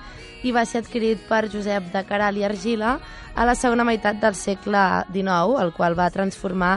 [0.45, 2.99] i va ser adquirit per Josep de Caral i Argila
[3.33, 6.75] a la segona meitat del segle XIX, el qual va transformar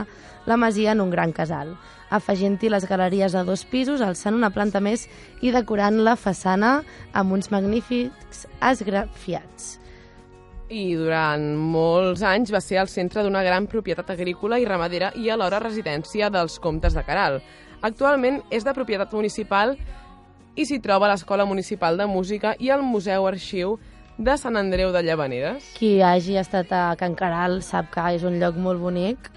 [0.49, 1.75] la masia en un gran casal,
[2.15, 5.07] afegint-hi les galeries a dos pisos, alçant una planta més
[5.41, 6.79] i decorant la façana
[7.13, 9.75] amb uns magnífics esgrafiats.
[10.69, 15.29] I durant molts anys va ser el centre d'una gran propietat agrícola i ramadera i
[15.29, 17.37] alhora residència dels comtes de Caral.
[17.85, 19.75] Actualment és de propietat municipal
[20.55, 23.75] i s'hi troba l'Escola Municipal de Música i el Museu Arxiu
[24.17, 25.67] de Sant Andreu de Llavaneres.
[25.75, 29.29] Qui hagi estat a Can Caral sap que és un lloc molt bonic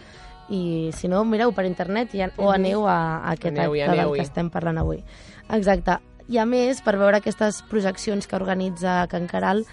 [0.50, 2.54] i si no, mireu per internet i, o Mhm.
[2.54, 4.18] aneu a, a aquest Aneu-hi, acte del aneu-hi.
[4.20, 5.04] que estem parlant avui.
[5.50, 5.98] Exacte.
[6.28, 9.64] I a més, per veure aquestes projeccions que organitza Can Caral,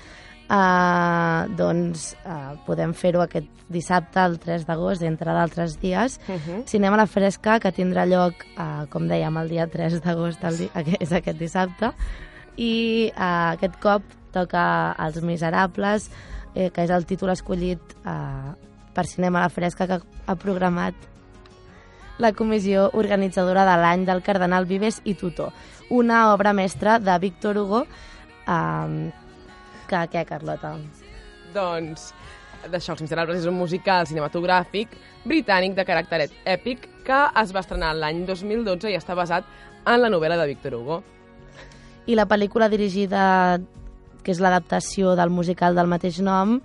[0.49, 6.19] eh, doncs eh, podem fer-ho aquest dissabte, el 3 d'agost, entre d'altres dies.
[6.27, 6.63] Mhm.
[6.69, 10.43] Cinema a la Fresca, que tindrà lloc, eh, com dèiem, el dia 3 d'agost,
[10.99, 11.91] és aquest dissabte.
[12.57, 16.09] I eh, aquest cop toca Els Miserables,
[16.53, 18.53] eh, que és el títol escollit eh,
[18.95, 20.95] per Cinema a la Fresca, que ha programat
[22.17, 25.51] la comissió organitzadora de l'any del Cardenal Vives i Tutó,
[25.89, 27.85] una obra mestra de Víctor Hugo,
[28.47, 29.11] eh,
[29.89, 30.77] que què, Carlota?
[31.53, 32.13] Doncs
[32.71, 37.93] d'això, Els Miserables és un musical cinematogràfic britànic de caràcter èpic que es va estrenar
[37.93, 39.45] l'any 2012 i està basat
[39.85, 41.01] en la novel·la de Victor Hugo.
[42.05, 43.59] I la pel·lícula dirigida,
[44.23, 46.59] que és l'adaptació del musical del mateix nom,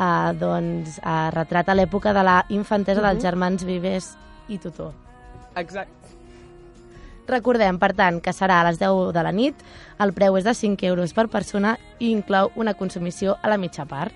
[0.00, 3.22] eh, doncs eh, retrata l'època de la infantesa dels Mhm.
[3.22, 4.16] germans Vives
[4.48, 4.92] i Tutor.
[5.56, 5.92] Exacte.
[7.28, 9.54] Recordem, per tant, que serà a les 10 de la nit,
[10.02, 13.84] el preu és de 5 euros per persona i inclou una consumició a la mitja
[13.86, 14.12] part.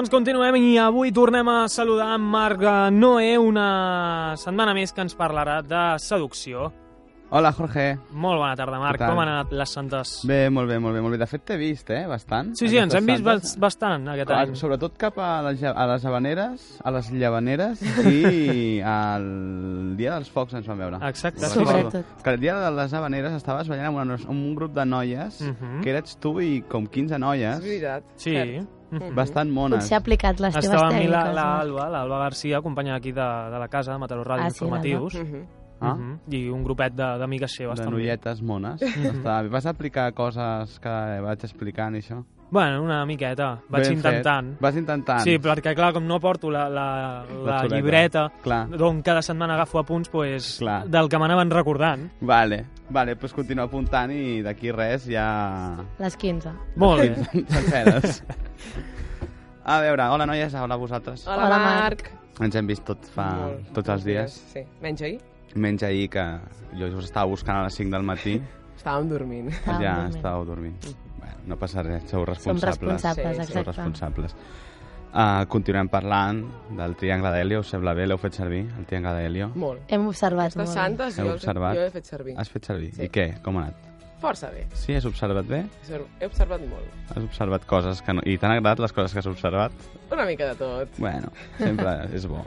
[0.00, 2.62] Doncs continuem i avui tornem a saludar en Marc
[2.96, 6.70] Noé, una setmana més que ens parlarà de seducció.
[7.36, 7.98] Hola, Jorge.
[8.16, 8.96] Molt bona tarda, Marc.
[9.04, 10.14] Com han anat les santes?
[10.26, 11.18] Bé, molt bé, molt bé, molt bé.
[11.20, 12.54] De fet, t'he vist, eh, bastant.
[12.56, 13.52] Sí, sí, ens hem vist santes.
[13.52, 14.56] bas- bastant aquest Ah, any.
[14.56, 20.54] Sobretot cap a les, a les habaneres, a les llavaneres i al dia dels focs
[20.54, 21.04] ens vam veure.
[21.12, 21.44] Exacte.
[21.46, 22.16] Sobretot.
[22.24, 25.42] Que el dia de les habaneres estaves ballant amb, una, amb un grup de noies,
[25.42, 25.82] Mhm.
[25.84, 28.02] que eres tu i com 15 noies, És veritat.
[28.16, 28.32] Sí.
[28.32, 28.79] Cert.
[29.14, 29.78] Bastant mones.
[29.84, 31.74] Potser ha aplicat les teves Estava amb mi la, tècniques.
[31.74, 35.14] la l'Alba Garcia, companya d'aquí de, de la casa, de Mataró Ràdio Ah, sí, Informatius.
[35.14, 35.44] Mhm.
[35.80, 35.94] Ah?
[35.94, 36.18] Mhm.
[36.34, 38.82] I un grupet de- d'amigues seves, de noietes mones.
[38.82, 39.48] Està bé.
[39.48, 40.88] Vas aplicar coses que
[41.22, 42.22] vaig explicant i això?
[42.50, 43.60] Bueno, una miqueta.
[43.68, 44.48] Vaig Ben intentant.
[44.56, 44.60] Fet.
[44.64, 45.20] Vas intentant.
[45.22, 46.86] Sí, perquè clar, com no porto la, la,
[47.24, 47.76] la xuleta.
[47.76, 48.64] llibreta Clar.
[48.72, 50.80] d'on cada setmana agafo apunts, pues, Clar.
[50.90, 52.08] del que m'anaven recordant.
[52.20, 55.28] Vale, vale, doncs continua apuntant i d'aquí res ja...
[56.02, 56.50] Les 15.
[56.76, 57.44] Molt bé.
[57.54, 58.24] Senceres.
[59.64, 61.26] A veure, hola noies, hola a vosaltres.
[61.28, 62.08] Hola, Hola, Marc.
[62.40, 64.34] Ens hem vist tot fa, Molt, tots els dies.
[64.54, 65.20] Sí, menys ahir.
[65.54, 66.24] Menys ahir que
[66.78, 68.40] jo us estava buscant a les 5 del matí,
[68.80, 69.48] Estàvem dormint.
[69.52, 70.14] Estàvem ja dormint.
[70.16, 70.84] estàveu dormint.
[71.20, 72.80] Bueno, no passa res, sou responsables.
[72.80, 73.52] responsables, Sí, sí.
[73.52, 73.70] Sou exacte.
[73.76, 74.36] responsables.
[75.10, 76.44] Uh, continuem parlant
[76.78, 78.04] del triangle d'Helio, us sembla bé?
[78.06, 79.48] L'heu fet servir, el triangle d'Helio?
[79.58, 79.80] Molt.
[79.90, 80.76] Hem observat Aquestes molt.
[80.76, 81.74] santes Heu jo, observat?
[81.76, 82.34] jo he fet servir.
[82.38, 82.92] Has fet servir?
[82.94, 83.08] Sí.
[83.08, 83.24] I què?
[83.42, 83.88] Com ha anat?
[84.20, 84.66] Força bé.
[84.76, 85.64] Sí, has observat bé?
[86.20, 86.86] He observat molt.
[87.10, 88.22] Has observat coses que no...
[88.28, 89.72] I t'han agradat les coses que has observat?
[90.12, 90.88] Una mica de tot.
[90.98, 92.44] Bueno, sempre és bo.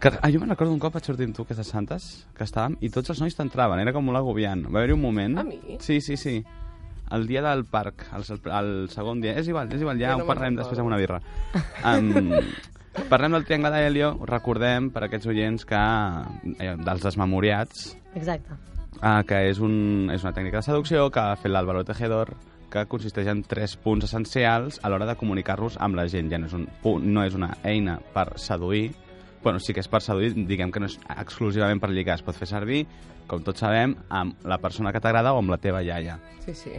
[0.00, 2.74] Que, ah, jo me'n recordo un cop vaig sortir amb tu aquestes santes, que estàvem,
[2.80, 4.64] i tots els nois t'entraven, era com molt agobiant.
[4.66, 5.38] Va haver-hi un moment...
[5.38, 5.78] A mi?
[5.80, 6.40] Sí, sí, sí.
[7.14, 8.24] El dia del parc, el,
[8.58, 9.36] el segon dia.
[9.38, 10.62] És igual, és igual, ja no ho recordo.
[10.62, 11.20] després amb una birra.
[11.86, 12.32] Um,
[13.12, 15.82] parlem del triangle d'Helio, recordem per aquests oients que
[16.58, 18.58] eh, dels desmemoriats, Exacte.
[19.00, 22.34] uh, que és, un, és una tècnica de seducció que ha fet l'Álvaro Tejedor,
[22.74, 26.30] que consisteix en tres punts essencials a l'hora de comunicar-los amb la gent.
[26.32, 28.88] Ja no és, un punt, no és una eina per seduir,
[29.44, 32.34] bueno, sí que és per seduir, diguem que no és exclusivament per lligar, es pot
[32.34, 32.82] fer servir,
[33.30, 36.18] com tots sabem, amb la persona que t'agrada o amb la teva iaia.
[36.44, 36.74] Sí, sí.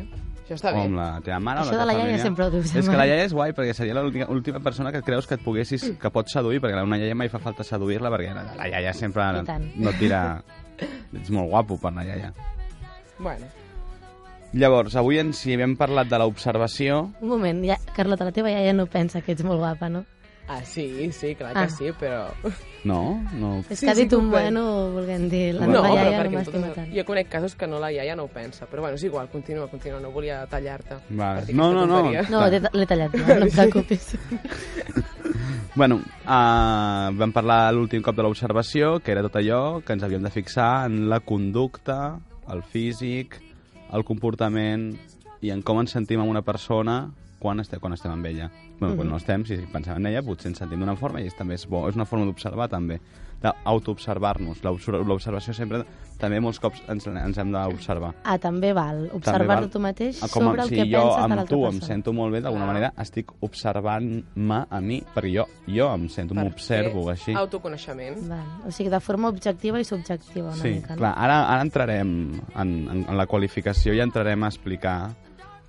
[0.46, 0.84] Això està o bé.
[0.86, 2.86] amb la teva mare Això o de la la teva iaia sempre ho dius, És
[2.86, 5.44] que la iaia és guai, perquè seria l'última última persona que et creus que et
[5.44, 8.94] poguessis, que pots seduir, perquè una iaia mai fa falta seduir-la, perquè la, la iaia
[8.94, 10.22] sempre no et tira...
[11.16, 12.34] Ets molt guapo per la iaia.
[13.18, 13.48] Bueno,
[14.56, 17.00] Llavors, avui ens hi hem parlat de l'observació.
[17.20, 20.06] Un moment, ja, Carlota, la teva iaia no pensa que ets molt guapa, no?
[20.48, 21.64] Ah, sí, sí, clar Ah.
[21.66, 22.28] que sí, però...
[22.86, 23.20] No?
[23.34, 23.64] no.
[23.70, 26.24] És Sí, que ha sí dit ho un bueno volent dir la no, meva iaia
[26.24, 26.92] no m'estima totes- tant.
[26.94, 29.68] jo conec casos que no la iaia no ho pensa, però bueno, és igual, continua,
[29.68, 30.96] continua, no volia tallar-te.
[31.18, 31.36] Va.
[31.36, 32.04] per dir No, no, no.
[32.30, 34.16] No, t'he- l'he tallat, no, no et preocupis.
[35.76, 40.24] Bueno, uh, vam parlar l'últim cop de l'observació, que era tot allò que ens havíem
[40.24, 42.16] de fixar en la conducta,
[42.48, 43.36] el físic,
[43.92, 44.94] el comportament
[45.44, 47.10] i en com ens sentim amb una persona
[47.46, 48.50] quan estem, quan estem amb ella.
[48.80, 51.38] Bueno, quan no estem, si pensem en ella, potser ens sentim d'una forma i és,
[51.38, 51.86] també és bo.
[51.88, 52.98] És una forma d'observar, també,
[53.46, 54.64] d'autoobservar-nos.
[54.64, 55.84] L'obser- L'observació sempre,
[56.20, 58.14] també molts cops ens, ens hem d'observar.
[58.24, 59.04] Ah, també val.
[59.06, 59.70] També Observar-te val.
[59.70, 61.88] tu mateix Ah, sobre el si que jo penses de amb l'altra tu em persona.
[61.88, 62.74] sento molt bé, d'alguna Clar.
[62.74, 67.34] manera estic observant-me a mi, perquè jo, jo em sento, Per m'observo així.
[67.36, 68.28] Autoconeixement.
[68.30, 68.46] Val.
[68.68, 70.96] O sigui, de forma objectiva i subjectiva una Sí, mica.
[70.96, 75.12] clar, ara, ara entrarem en, en, en la qualificació i entrarem a explicar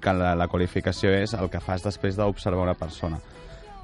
[0.06, 3.18] que la, la qualificació és el que fas després d'observar una persona.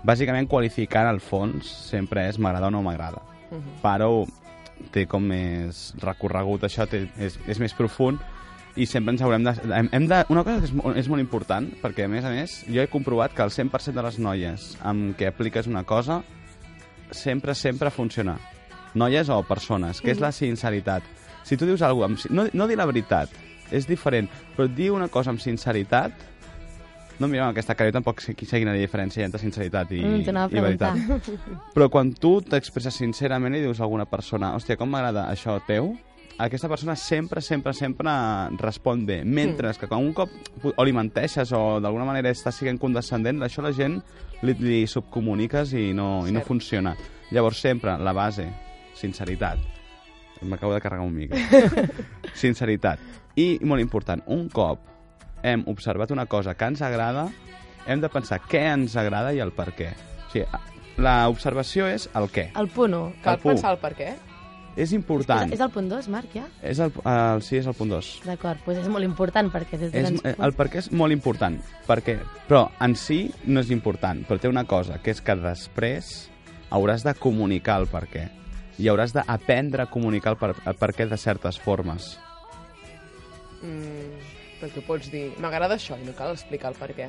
[0.06, 3.22] Bàsicament, qualificar, el fons, sempre és m'agrada o no m'agrada.
[3.50, 3.80] Mhm.
[3.82, 4.12] Però
[4.94, 8.22] té com més recorregut això, té, és, és més profund,
[8.74, 9.52] i sempre ens haurem de...
[9.76, 12.62] Hem, hem de una cosa que és, és molt important, perquè, a més a més,
[12.66, 16.22] jo he comprovat que el 100% de les noies amb què apliques una cosa
[17.12, 18.38] sempre, sempre funciona.
[18.94, 21.04] Noies o persones, que és la sinceritat.
[21.44, 22.32] Si tu dius alguna cosa...
[22.32, 23.30] No, no dir la veritat,
[23.72, 26.12] és diferent, però dir una cosa amb sinceritat...
[27.20, 29.90] No mireu amb aquesta cara, jo tampoc sé, sé quina diferència hi ha entre sinceritat
[29.92, 30.96] i, Mm, i veritat.
[31.76, 35.92] Però quan tu t'expresses sincerament i dius a alguna persona hòstia, com m'agrada això teu,
[36.38, 38.10] aquesta persona sempre, sempre, sempre
[38.58, 39.20] respon bé.
[39.24, 39.78] Mentre Mm.
[39.78, 40.30] que quan un cop
[40.74, 44.00] o li menteixes o d'alguna manera estàs sent condescendent, això la gent
[44.42, 46.48] li, li subcomuniques i no, i no Cert.
[46.48, 46.96] funciona.
[47.30, 48.48] Llavors sempre, la base,
[48.94, 49.58] sinceritat.
[50.44, 51.36] M'acabo de carregar un mica.
[52.34, 52.98] sinceritat.
[53.36, 54.80] I, molt important, un cop
[55.42, 57.28] hem observat una cosa que ens agrada,
[57.86, 59.88] hem de pensar què ens agrada i el per què.
[60.28, 60.46] O sigui,
[61.02, 62.50] l'observació és el què.
[62.58, 63.08] El punt 1.
[63.24, 63.54] Cal El punt.
[63.56, 64.12] pensar el per què?
[64.76, 65.50] És important.
[65.52, 66.46] És, és el punt 2, Marc, ja?
[66.64, 68.06] És el, el, sí, és el punt 2.
[68.24, 70.80] D'acord, doncs és molt important perquè des de És, tants eh, punts- el per què
[70.80, 72.14] és molt important, perquè,
[72.48, 76.30] però en si no és important, però té una cosa, que és que després
[76.72, 78.28] hauràs de comunicar el per què.
[78.82, 82.16] I hauràs d'aprendre a comunicar el per, el per què de certes formes.
[83.62, 84.22] Mm,
[84.58, 87.06] però tu pots dir, m'agrada això i no cal explicar el per què.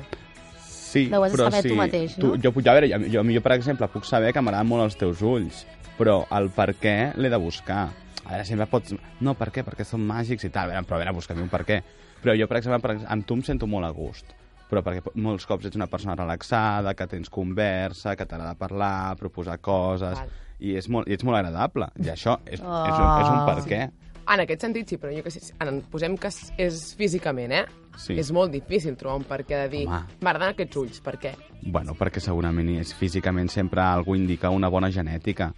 [0.62, 2.36] Sí, Ho has de però saber si tu mateix, no?
[2.38, 4.98] jo, jo, a veure, jo, jo, jo, per exemple, puc saber que m'agraden molt els
[5.00, 5.64] teus ulls,
[5.98, 7.88] però el per què l'he de buscar.
[8.22, 8.94] A veure, sempre pots...
[9.20, 9.66] No, per què?
[9.66, 10.70] Perquè són màgics i tal.
[10.70, 11.82] A veure, però a veure, busca-mi un per què.
[12.22, 14.30] Però jo, per exemple, per, exemple, amb tu em sento molt a gust
[14.64, 19.58] però perquè molts cops ets una persona relaxada, que tens conversa, que t'agrada parlar, proposar
[19.62, 20.32] coses, Val.
[20.64, 21.90] I, és molt, i ets molt agradable.
[22.00, 22.80] I això és, Oh.
[22.88, 23.82] és, un, és un per què.
[24.24, 27.64] En aquest sentit sí, però jo que sé, en, posem que és, físicament, eh?
[28.00, 28.16] Sí.
[28.18, 31.34] És molt difícil trobar un per què de dir, m'agraden aquests ulls, per què?
[31.62, 35.52] Bueno, perquè segurament és físicament sempre algú indica una bona genètica.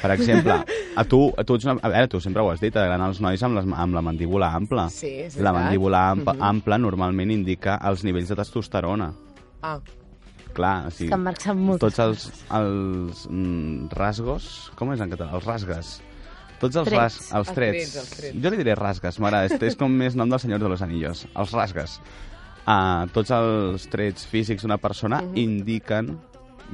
[0.00, 0.54] Per exemple,
[0.96, 3.18] a tu, a tu, ets una, a veure, tu sempre ho has dit, t'agraden els
[3.20, 4.86] nois amb, les, amb la mandíbula ampla.
[4.92, 5.64] Sí, és La veritat.
[5.64, 6.42] mandíbula ampla, Mhm.
[6.52, 9.12] ampla normalment indica els nivells de testosterona.
[9.62, 9.78] Ah,
[10.52, 11.80] Clar, o sigui, Que Marc sap molt.
[11.80, 14.70] tots els, els mm, rasgos...
[14.76, 15.32] Com és en català?
[15.38, 16.00] Els rasgues.
[16.60, 17.00] Tots els, Trets.
[17.00, 17.76] ras, els Els trets.
[17.76, 18.42] trets, els trets.
[18.42, 19.46] Jo li diré rasgues, m'agrada.
[19.48, 21.26] És, és com més nom del Senyor de los Anillos.
[21.34, 22.00] Els rasgues.
[22.66, 25.36] Uh, tots els trets físics d'una persona Mhm.
[25.38, 26.18] indiquen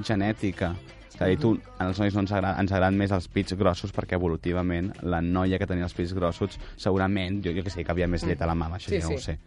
[0.02, 0.74] genètica.
[1.14, 3.92] És a dir, tu, als nois no ens, agrada, ens agraden més els pits grossos
[3.94, 7.92] perquè evolutivament la noia que tenia els pits grossos segurament, jo, jo que sé, que
[7.94, 9.14] havia més llet a la mama, això Sí, ja sí.
[9.14, 9.38] ho sé.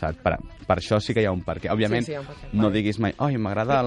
[0.00, 0.18] Saps?
[0.22, 0.32] Per,
[0.66, 1.70] per això sí que hi ha un perquè.
[1.72, 2.48] Òbviament, Sí, sí, ha perquè.
[2.58, 3.82] no diguis mai, oi, m'agrada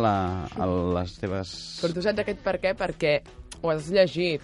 [0.96, 1.56] les teves...
[1.82, 3.16] però tu saps aquest per què perquè
[3.62, 4.42] ho has llegit.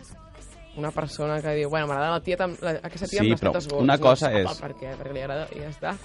[0.79, 3.67] Una persona que diu, bueno, m'agrada la tia, la, aquesta tia Sí, amb les tetes
[3.73, 4.05] una gordes.
[4.07, 5.95] cosa no és- per què, perquè li agrada i ja està.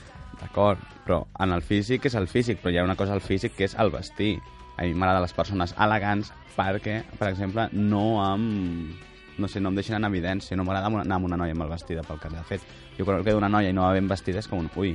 [0.40, 3.54] D'acord, però en el físic és el físic, però hi ha una cosa al físic
[3.56, 4.34] que és el vestir.
[4.76, 8.90] A mi m'agraden les persones elegants perquè, per exemple, no em...
[9.38, 10.56] No sé, no em deixen en evidència.
[10.56, 12.62] No m'agrada anar amb una noia mal vestida pel que de fet.
[12.98, 14.70] Jo quan veig una noia i no va ben vestida és com un...
[14.76, 14.94] Ui,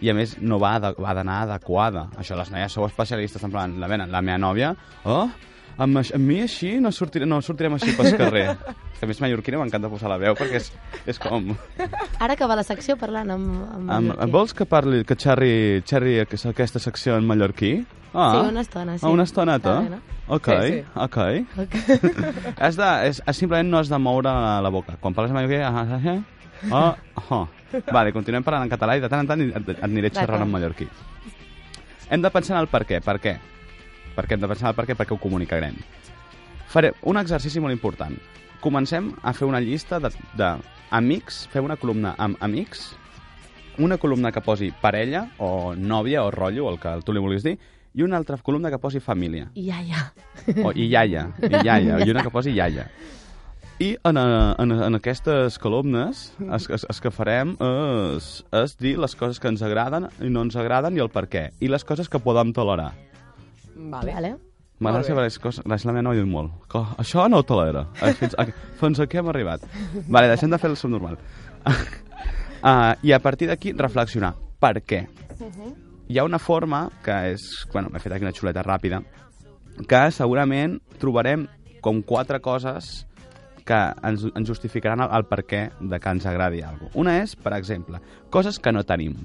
[0.00, 2.08] i a més no va, va d'anar adequada.
[2.18, 4.74] Això, les noies sou especialistes, en plan, la, mena, la meva nòvia,
[5.04, 5.26] oh,
[5.80, 8.46] amb, amb mi així no, sortiré, no sortirem així pel carrer.
[9.00, 10.66] a més, mallorquina m'encanta posar la veu perquè és,
[11.08, 11.54] és com...
[12.20, 13.46] Ara que va la secció parlant amb...
[13.48, 14.30] amb, Am, mallorquí.
[14.34, 15.52] vols que parli, que xerri,
[15.88, 17.78] xerri aquesta, aquesta secció en mallorquí?
[18.12, 19.06] Ah, Sí, una estona, sí.
[19.06, 19.76] Ah, una estoneta?
[19.80, 20.00] Bé, no?
[20.34, 20.84] Ok, Sí, sí.
[20.94, 21.16] ok.
[22.58, 24.96] has de, és, és, simplement no has de moure la, la boca.
[25.00, 25.60] Quan parles en mallorquí...
[25.62, 26.00] Ah, ah,
[26.70, 27.46] ah, ah, ah.
[27.96, 30.50] Vale, continuem parlant en català i de tant en tant et, et aniré xerrant en
[30.50, 30.88] mallorquí.
[32.10, 33.00] Hem de pensar en el per què.
[33.04, 33.36] Per què?
[34.16, 35.76] Perquè hem de pensar en el per què, perquè ho comunicarem.
[36.70, 38.16] Faré un exercici molt important.
[38.60, 40.50] Comencem a fer una llista de, de
[40.90, 42.90] amics, fem una columna amb amics,
[43.80, 47.56] una columna que posi parella, o nòvia, o rotllo, el que tu li vulguis dir,
[47.94, 49.48] i una altra columna que posi família.
[49.54, 50.04] I ja.
[50.62, 52.86] O, I iaia, i iaia, i una que posi iaia.
[53.80, 58.98] I en, eh, en, en aquestes columnes es, es, es que farem és, és dir
[59.00, 61.46] les coses que ens agraden i no ens agraden i el per què.
[61.64, 62.90] I les coses que podem tolerar.
[63.76, 64.12] Vale.
[64.12, 64.34] Vale.
[64.84, 65.64] M'agrada saber les coses...
[65.64, 66.52] La meva nòvia diu molt.
[66.68, 67.86] Que això no ho tolera.
[68.04, 68.46] Eh, Fins, a,
[68.80, 69.64] fins aquí hem arribat.
[70.08, 71.16] Vale, deixem de fer el subnormal.
[71.64, 74.34] Uh, I a partir d'aquí reflexionar.
[74.60, 75.06] Per què?
[76.08, 77.48] Hi ha una forma que és...
[77.72, 79.00] Bueno, m'he fet aquí una xuleta ràpida
[79.88, 81.46] que segurament trobarem
[81.80, 83.06] com quatre coses
[83.66, 86.98] que ens, ens justificaran el, el per què de que ens agradi alguna cosa.
[87.00, 88.00] Una és, per exemple,
[88.30, 89.20] coses que no tenim.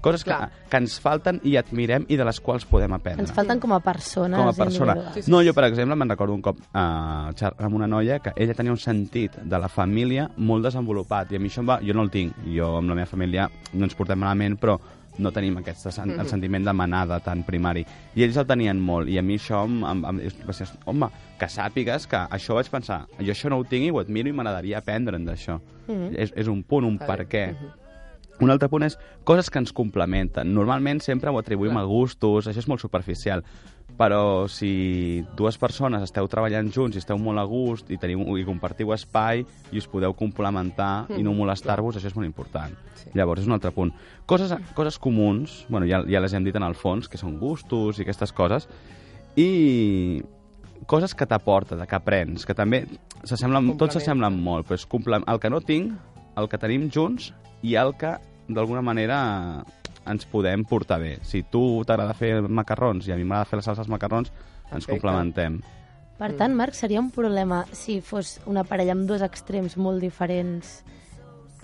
[0.00, 0.48] Coses que, clar.
[0.70, 3.80] que ens falten i admirem i de les quals podem aprendre Ens falten com a
[3.84, 4.38] persones.
[4.38, 4.94] com a persona.
[5.26, 8.72] No, jo, per exemple, me'n recordo un cop uh, amb una noia que ella tenia
[8.72, 11.80] un sentit de la família molt desenvolupat i a mi això em va...
[11.84, 12.38] Jo no el tinc.
[12.46, 14.78] Jo amb la meva família no ens portem malament, però
[15.18, 16.26] no tenim aquest sen el Mhm.
[16.28, 17.84] sentiment de manada tan primari.
[18.14, 21.08] I ells el tenien molt, i a mi això em, em, em, va ser, home,
[21.38, 24.32] que sàpigues que això vaig pensar, jo això no ho tinc i ho admiro i
[24.32, 25.60] m'agradaria aprendre'n d'això.
[25.88, 26.14] Mhm.
[26.16, 27.52] És, és un punt, un per què.
[27.52, 27.70] Mhm.
[28.40, 30.54] Un altre punt és coses que ens complementen.
[30.54, 31.82] Normalment sempre ho atribuïm Clar.
[31.82, 33.42] a gustos, això és molt superficial.
[33.98, 38.44] Però si dues persones esteu treballant junts i esteu molt a gust i, teniu, i
[38.46, 39.42] compartiu espai
[39.72, 42.76] i us podeu complementar i no Mhm, molestar-vos, això és molt important.
[43.14, 43.92] Llavors, és un altre punt.
[44.26, 47.98] Coses, coses comuns, bueno, ja, ja les hem dit en el fons, que són gustos
[47.98, 48.68] i aquestes coses,
[49.36, 50.22] i
[50.86, 52.84] coses que t'aporta, que aprens, que també
[53.24, 54.86] s'assemblen, tots s'assemblen molt, però és
[55.26, 55.92] el que no tinc,
[56.36, 57.32] el que tenim junts
[57.62, 58.14] i el que,
[58.48, 59.64] d'alguna manera,
[60.06, 61.18] ens podem portar bé.
[61.22, 64.92] Si tu t'agrada fer macarrons i a mi m'agrada fer les salses macarrons, ens Perfecte.
[65.00, 65.60] complementem.
[66.18, 70.82] Per tant, Marc, seria un problema si fos una parella amb dos extrems molt diferents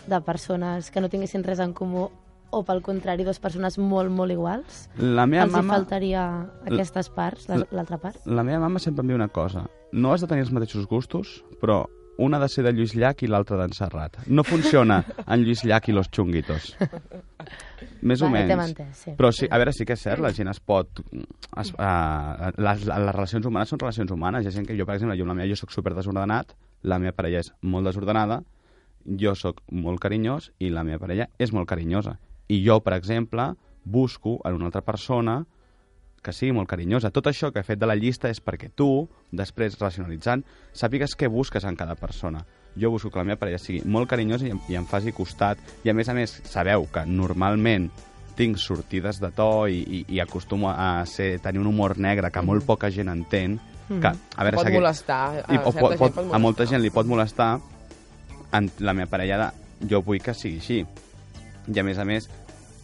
[0.07, 2.11] de persones que no tinguessin res en comú
[2.55, 4.85] o, pel contrari, dues persones molt, molt iguals?
[4.99, 5.75] La meva Els mama...
[5.75, 6.23] faltaria
[6.69, 8.21] aquestes parts, la- l'altra part?
[8.27, 9.65] La meva mama sempre em diu una cosa.
[9.91, 11.81] No has de tenir els mateixos gustos, però
[12.19, 14.21] un ha de ser de Lluís Llach i l'altre d'en Serrat.
[14.27, 16.75] No funciona en Lluís Llach i los xunguitos.
[18.05, 18.75] Més o Vale, menys.
[18.97, 19.13] sí.
[19.17, 21.01] Però sí, a veure, sí que és cert, la gent es pot...
[21.61, 24.45] Es, uh, les, les relacions humanes són relacions humanes.
[24.45, 26.55] Hi ha gent que jo, per exemple, jo, la meva, jo soc super desordenat,
[26.85, 28.43] la meva parella és molt desordenada,
[29.05, 32.19] jo sóc molt carinyós i la meva parella és molt carinyosa.
[32.49, 33.55] I jo, per exemple,
[33.85, 35.43] busco en una altra persona
[36.25, 37.11] que sigui molt carinyosa.
[37.13, 41.29] Tot això que he fet de la llista és perquè tu, després racionalitzant, sàpigues què
[41.31, 42.41] busques en cada persona.
[42.81, 45.61] Jo busco que la meva parella sigui molt carinyosa i, i em faci costat.
[45.85, 47.91] I a més a més, sabeu que normalment
[48.35, 52.43] tinc sortides de to i, i, i acostumo a ser, tenir un humor negre que
[52.43, 53.61] molt poca gent entén.
[53.91, 54.01] Mhm.
[54.01, 56.67] Que, a veure, Pot segui- molestar, a I, certa pot, pot, pot a molta molestar.
[56.73, 57.61] gent li pot molestar
[58.57, 60.81] en la meva parella de, jo vull que sigui així
[61.75, 62.29] i a més a més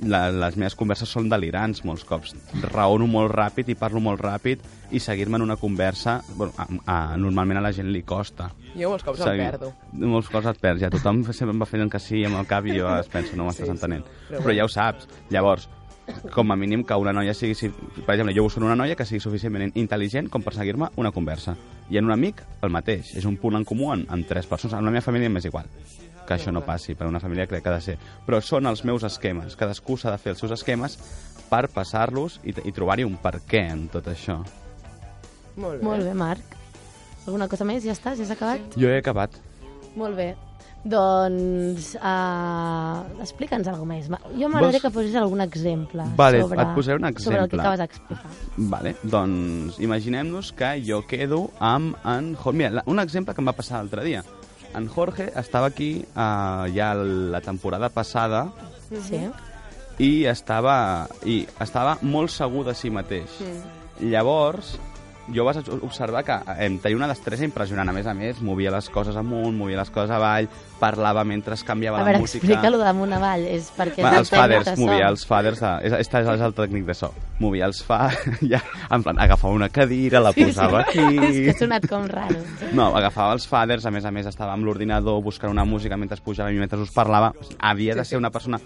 [0.03, 2.34] la, les meves converses són delirants molts cops.
[2.72, 7.16] Raono molt ràpid i parlo molt ràpid i seguir-me en una conversa bueno, a, a,
[7.16, 8.51] normalment a la gent li costa.
[8.76, 9.72] Jo molts cops em Seguir- perdo.
[9.92, 12.66] Molts cops et perds, ja tothom sempre em va fent que sí amb el cap
[12.66, 13.76] i jo es penso, no m'estàs Sí, sí.
[13.76, 14.05] entenent.
[14.30, 15.09] Però Però ja ho saps.
[15.30, 15.68] Llavors,
[16.34, 17.55] com a mínim que una noia sigui...
[17.55, 21.12] si- Per exemple, jo busco una noia que sigui suficientment intel·ligent com per seguir-me una
[21.12, 21.55] conversa.
[21.90, 23.14] I en un amic, el mateix.
[23.18, 24.74] És un punt en comú en, en tres persones.
[24.78, 25.66] En la meva família m'és igual
[26.30, 27.96] que això no passi, per una família crec que ha de ser.
[28.26, 29.56] Però són els meus esquemes.
[29.58, 30.94] Cadascú s'ha de fer els seus esquemes
[31.50, 34.38] per passar-los i, i trobar-hi un per què en tot això.
[35.58, 35.84] Molt bé.
[35.88, 36.54] Molt bé, Marc.
[37.26, 37.82] Alguna cosa més?
[37.84, 38.20] Ja estàs?
[38.22, 38.78] Ja has acabat?
[38.78, 39.34] Jo he acabat.
[39.98, 40.30] Molt bé.
[40.80, 44.06] Doncs, uh, explica'ns alguna més.
[44.08, 47.56] Jo m'agradaria Vols- que posis algun exemple Vale, sobre, et posaré un sobre el que
[47.56, 47.60] exemple.
[47.60, 48.30] acabes d'explicar.
[48.56, 52.36] Vale, doncs imaginem-nos que jo quedo amb en.
[52.54, 54.24] Mira, un exemple que em va passar l'altre dia.
[54.74, 58.46] En Jorge estava aquí uh, ja la temporada passada
[58.90, 59.20] Sí.
[59.98, 63.30] i estava, i estava molt segur de si mateix.
[64.00, 64.76] Llavors,
[65.34, 67.88] jo vas observar que em tenia una destresa impressionant.
[67.88, 70.48] A més a més, movia les coses amunt, movia les coses avall,
[70.80, 72.44] parlava mentre es canviava A la veure, música.
[72.46, 73.44] explica-lo damunt avall.
[73.46, 76.84] És perquè Va, és els faders, movia els faders, de, és, és, és el tècnic
[76.88, 77.12] de so.
[77.38, 78.10] Movia els fa,
[78.52, 78.60] ja,
[78.90, 80.98] en plan, agafava una cadira, la Sí, posava sí.
[80.98, 81.18] aquí...
[81.30, 82.36] És que ha sonat com raro.
[82.72, 86.14] No, agafava els faders, a més a més estava amb l'ordinador buscant una música mentre
[86.18, 87.32] es pujava i mentre us parlava.
[87.58, 88.58] Havia de ser una persona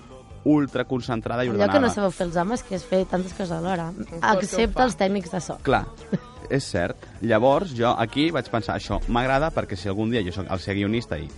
[0.45, 1.73] ultra concentrada i Allò ordenada.
[1.79, 3.87] que no sabeu fer els homes, que és fer tantes coses alhora.
[4.35, 5.57] Excepte els tècnics de so.
[5.65, 5.87] Clar,
[6.51, 6.97] és cert.
[7.23, 10.75] Llavors, jo aquí vaig pensar, això m'agrada perquè si algun dia jo soc el ser
[10.75, 11.29] guionista i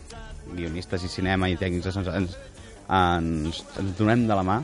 [0.57, 2.37] guionistes i cinema i tècnics ens, ens,
[2.89, 4.61] ens, ens donem de la mà,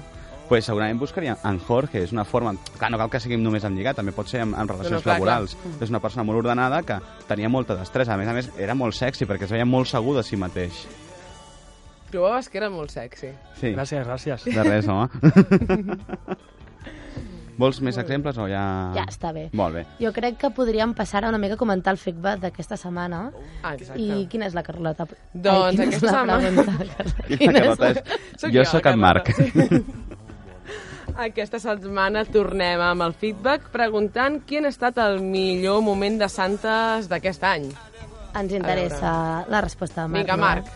[0.49, 2.53] pues segurament buscaria en Jorge, és una forma...
[2.79, 4.99] Clar, no cal que siguin només en lligat, també pot ser en, en relacions No,
[5.01, 5.55] no, clar, laborals.
[5.57, 5.73] clar.
[5.87, 8.15] És una persona molt ordenada que tenia molta destresa.
[8.15, 10.83] A més a més, era molt sexy perquè es veia molt segur de si mateix.
[12.13, 13.31] Trobaves que era molt sexy.
[13.63, 13.71] Sí.
[13.73, 14.45] Gràcies, gràcies.
[14.45, 15.09] De res, home.
[17.63, 18.63] Vols més exemples o ja...
[18.97, 19.45] Ja està bé.
[19.59, 19.83] Molt bé.
[20.03, 23.29] Jo crec que podríem passar a una mica a comentar el feedback d'aquesta setmana.
[23.63, 24.03] Ah, exacte.
[24.03, 25.07] I quina és la Carlota?
[25.33, 26.73] Doncs és aquesta setmana- pregunta?
[27.39, 28.03] Quina Carlota és?
[28.41, 29.03] Sóc jo jo, sóc en Carlota.
[29.07, 29.31] Marc.
[31.23, 37.09] Aquesta setmana tornem amb el feedback preguntant quin ha estat el millor moment de Santes
[37.11, 37.67] d'aquest any.
[38.41, 39.13] Ens interessa
[39.53, 40.23] la resposta de Marc.
[40.23, 40.47] Vinga, no?
[40.47, 40.73] Marc.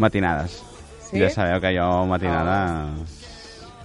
[0.00, 0.56] Matinades.
[1.10, 1.20] Sí?
[1.20, 3.15] Ja sabeu que jo matinades...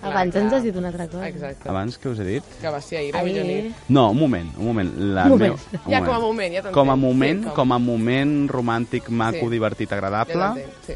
[0.01, 1.27] Abans ens has dit una altra cosa.
[1.27, 1.69] Exacte.
[1.69, 2.43] Abans que us he dit?
[2.59, 3.33] Que va ser ahir, a Ahir.
[3.43, 3.75] mitjanit.
[3.89, 4.91] No, un moment, un moment.
[4.97, 5.55] La Un moment.
[5.71, 6.73] Meu, Ja, com a moment, ja t'entenc.
[6.73, 9.49] Com a moment, Sí, com- com a moment romàntic, maco, Sí.
[9.49, 10.55] divertit, agradable, Ja
[10.87, 10.93] sí.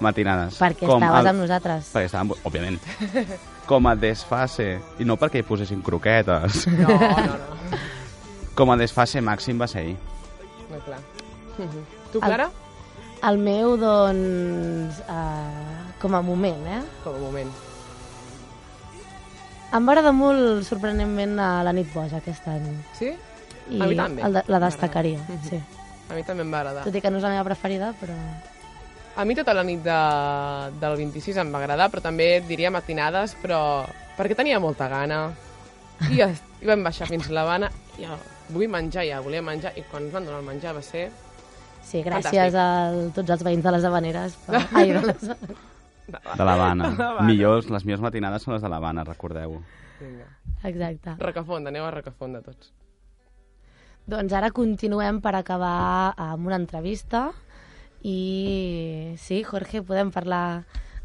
[0.00, 0.60] matinades.
[0.60, 1.92] Perquè Com estaves el- amb nosaltres.
[1.94, 2.80] Perquè estàvem, òbviament.
[3.66, 7.36] Com a desfase, i no perquè hi posessin croquetes, No, no, no.
[8.54, 9.96] com a desfase màxim va ser ahir.
[10.70, 10.98] no clar.
[11.58, 11.84] Mhm.
[12.12, 12.50] Tu, El- Clara?
[13.28, 16.80] El meu, doncs, uh, com a moment, eh?
[17.02, 17.50] Com a moment.
[19.68, 22.68] Em va agradar molt, sorprenentment, a la nit boja aquest any.
[22.96, 23.10] Sí?
[23.68, 24.22] I A mi també.
[24.24, 25.58] el la destacaria, sí.
[26.08, 26.86] A mi també em va agradar.
[26.86, 28.16] Tot i que no és la meva preferida, però...
[29.18, 29.98] A mi tota la nit de,
[30.80, 33.60] del 26 em va agradar, però també diria matinades, però
[34.16, 35.20] perquè tenia molta gana.
[36.06, 36.30] I, ja,
[36.62, 38.16] i vam baixar fins l'Havana, i ja,
[38.54, 41.10] vull menjar, ja volia menjar, i quan ens van donar el menjar va ser...
[41.88, 42.68] Sí, gràcies a
[43.16, 44.38] tots els veïns de les Havaneres.
[44.46, 44.62] Per...
[44.78, 45.28] Ai, de les...
[46.08, 46.90] De l'Havana.
[47.28, 49.60] Millors, les millors matinades són les de l'Havana, recordeu-ho.
[50.00, 50.28] Vinga.
[50.68, 51.16] Exacte.
[51.20, 52.72] Recafonda, aneu a Recafonda tots.
[54.08, 57.28] Doncs ara continuem per acabar amb una entrevista
[58.00, 60.62] i sí, Jorge, podem parlar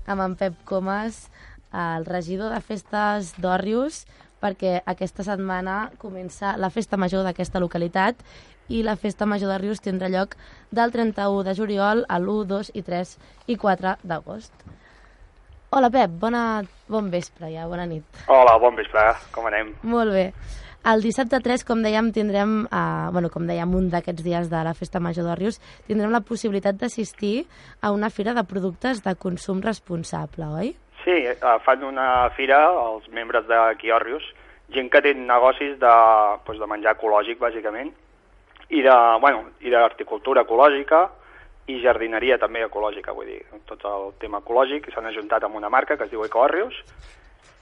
[0.08, 1.28] amb en Pep Comas,
[1.74, 4.04] el regidor de festes d'Òrrius,
[4.43, 8.20] perquè aquesta setmana comença la festa major d'aquesta localitat
[8.72, 10.36] i la festa major de Rius tindrà lloc
[10.72, 14.54] del 31 de juliol a l'1, 2 i 3 i 4 d'agost.
[15.74, 18.03] Hola Pep, bona, bon vespre ja, bona nit.
[18.30, 19.71] Hola, bon vespre, com anem?
[19.89, 20.28] Molt bé.
[20.91, 24.76] El dissabte 3, com dèiem, tindrem, eh, bueno, com dèiem, un d'aquests dies de la
[24.78, 25.57] Festa Major de Rius,
[25.88, 27.47] tindrem la possibilitat d'assistir
[27.82, 30.69] a una fira de productes de consum responsable, oi?
[31.01, 34.30] Sí, eh, fan una fira els membres de Quiòrrius,
[34.78, 35.95] gent que té negocis de,
[36.45, 37.89] doncs, de menjar ecològic, bàsicament,
[38.69, 41.07] i de, bueno, i d'horticultura ecològica
[41.68, 45.97] i jardineria també ecològica, vull dir, tot el tema ecològic, s'han ajuntat amb una marca
[45.97, 46.80] que es diu Ecoòrrius,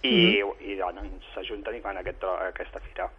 [0.02, 0.62] i, mm.
[0.66, 3.10] i doncs, s'ajunten i fan aquest, aquesta fira.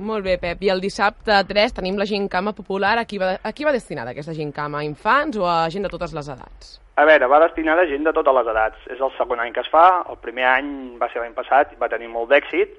[0.00, 0.62] Molt bé, Pep.
[0.64, 2.94] I el dissabte 3 tenim la gincama popular.
[2.98, 4.80] A qui va, a qui va destinada aquesta gincama?
[4.80, 6.78] A infants o a gent de totes les edats?
[6.96, 8.86] A veure, va destinada a gent de totes les edats.
[8.94, 10.70] És el segon any que es fa, el primer any
[11.00, 12.78] va ser l'any passat, va tenir molt d'èxit,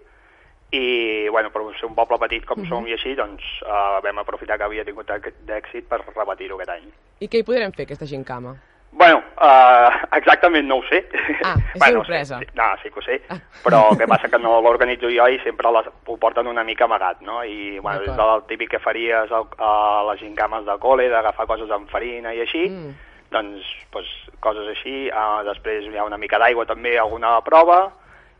[0.71, 4.57] i, bueno, per ser un poble petit com som i així, doncs uh, vam aprofitar
[4.57, 5.09] que havia tingut
[5.47, 6.91] d'èxit per repetir-ho aquest any.
[7.19, 8.55] I què hi podrem fer, aquesta gincama?
[8.91, 11.05] Bueno, uh, exactament no ho sé.
[11.47, 12.39] Ah, és bueno, sorpresa.
[12.39, 13.19] Sí, no, sí que ho sé,
[13.63, 16.85] però el que passa que no l'organitzo jo i sempre les, ho porten una mica
[16.85, 17.39] amagat, no?
[17.43, 19.71] I, bueno, és el típic que faries a
[20.11, 22.91] les gincames de col·le, d'agafar coses amb farina i així, Mm.
[23.31, 24.07] doncs, pues,
[24.43, 27.93] coses així, uh, després hi ha una mica d'aigua també, alguna prova,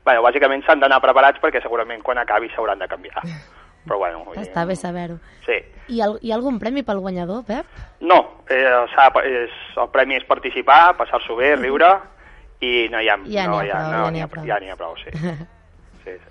[0.06, 3.22] bueno, bàsicament s'han d'anar preparats perquè segurament quan acabi s'hauran de canviar.
[3.86, 5.18] Però bueno, Està bé saber-ho.
[5.46, 5.58] sí.
[5.92, 7.66] I al, hi ha algun premi pel guanyador, Pep?
[8.00, 8.86] No, eh,
[9.26, 11.90] és, el premi és participar, passar-s'ho bé, riure,
[12.62, 14.46] i no hi ha, Ja no, n'hi ha prou, no, ja n'hi ha, ha prou.
[14.46, 15.12] ja n'hi ha prou, sí.
[16.06, 16.30] sí, sí.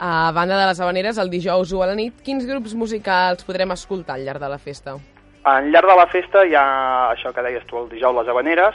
[0.00, 3.72] A banda de les Havaneres, el dijous o a la nit, quins grups musicals podrem
[3.74, 4.98] escoltar al llarg de la festa?
[5.48, 6.66] Al llarg de la festa hi ha
[7.14, 8.74] això que deies tu, el dijous les habaneres,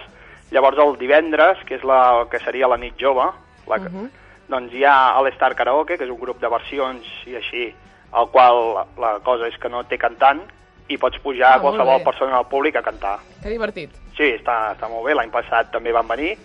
[0.52, 3.28] llavors el divendres, que és la que seria la nit jove,
[3.68, 4.10] la, uh -huh.
[4.50, 7.74] doncs hi ha l'Star Karaoke, que és un grup de versions i així,
[8.16, 10.42] el qual la, la cosa és que no té cantant
[10.90, 12.04] i pots pujar Ah, qualsevol bé.
[12.04, 13.20] persona al públic a cantar.
[13.42, 13.90] Que divertit.
[14.18, 16.38] Sí, està, està molt bé, l'any passat també van venir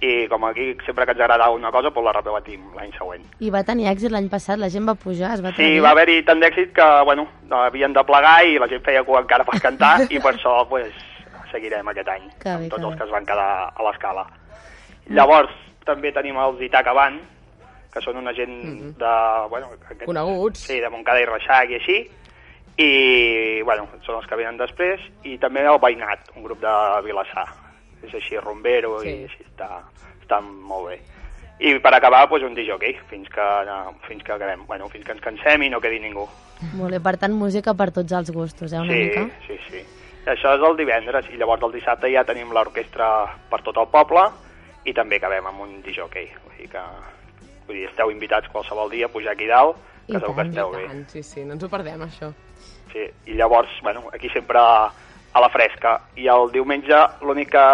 [0.00, 3.22] i com aquí sempre que ens agradava una cosa, doncs la repetim l'any següent.
[3.40, 5.82] I va tenir èxit l'any passat, la gent va pujar, es va Sí, atrevir.
[5.82, 9.44] va haver-hi tant d'èxit que, bueno, havien de plegar i la gent feia cua encara
[9.44, 10.92] per cantar i per això, pues,
[11.52, 14.26] seguirem aquest any, Que bé, amb tots que els que es van quedar a l'escala.
[15.08, 15.50] Llavors,
[15.84, 17.20] també tenim els Itaca Band,
[17.94, 18.54] que són una gent
[18.98, 19.14] de,
[19.50, 19.70] bueno...
[19.84, 20.04] Aquest.
[20.08, 20.64] Coneguts.
[20.66, 21.98] Sí, de Montcada i Reixac i així,
[22.76, 22.88] i,
[23.62, 26.74] bueno, són els que venen després, i també el Veïnat, un grup de
[27.06, 27.46] Vilassar.
[28.04, 29.08] És així, rombero, Sí.
[29.08, 29.82] i així està,
[30.20, 30.98] està molt bé.
[31.60, 35.12] I per acabar, doncs, un disjockey, fins que, no, fins que acabem, bueno, fins que
[35.12, 36.26] ens cansem i no quedi ningú.
[36.74, 39.28] Molt bé, per tant, música per tots els gustos, eh, una sí, mica.
[39.46, 39.84] sí, sí.
[40.26, 43.08] Això és el divendres, i llavors el dissabte ja tenim l'orquestra
[43.50, 44.26] per tot el poble,
[44.84, 46.30] i també acabem amb un disjockey.
[46.44, 46.82] Vull dir que
[47.66, 50.74] vull dir, esteu invitats qualsevol dia a pujar aquí dalt, que I segur que esteu
[50.74, 50.86] i bé.
[50.90, 52.32] tant, sí, sí, no ens ho perdem, això.
[52.92, 53.08] Sí.
[53.26, 54.60] I llavors, bueno, aquí sempre
[55.34, 55.96] a la fresca.
[56.16, 57.64] I el diumenge l'única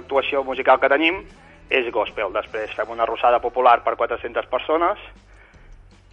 [0.00, 1.20] actuació musical que tenim
[1.68, 2.32] és gospel.
[2.32, 5.02] Després fem una rosada popular per 400 persones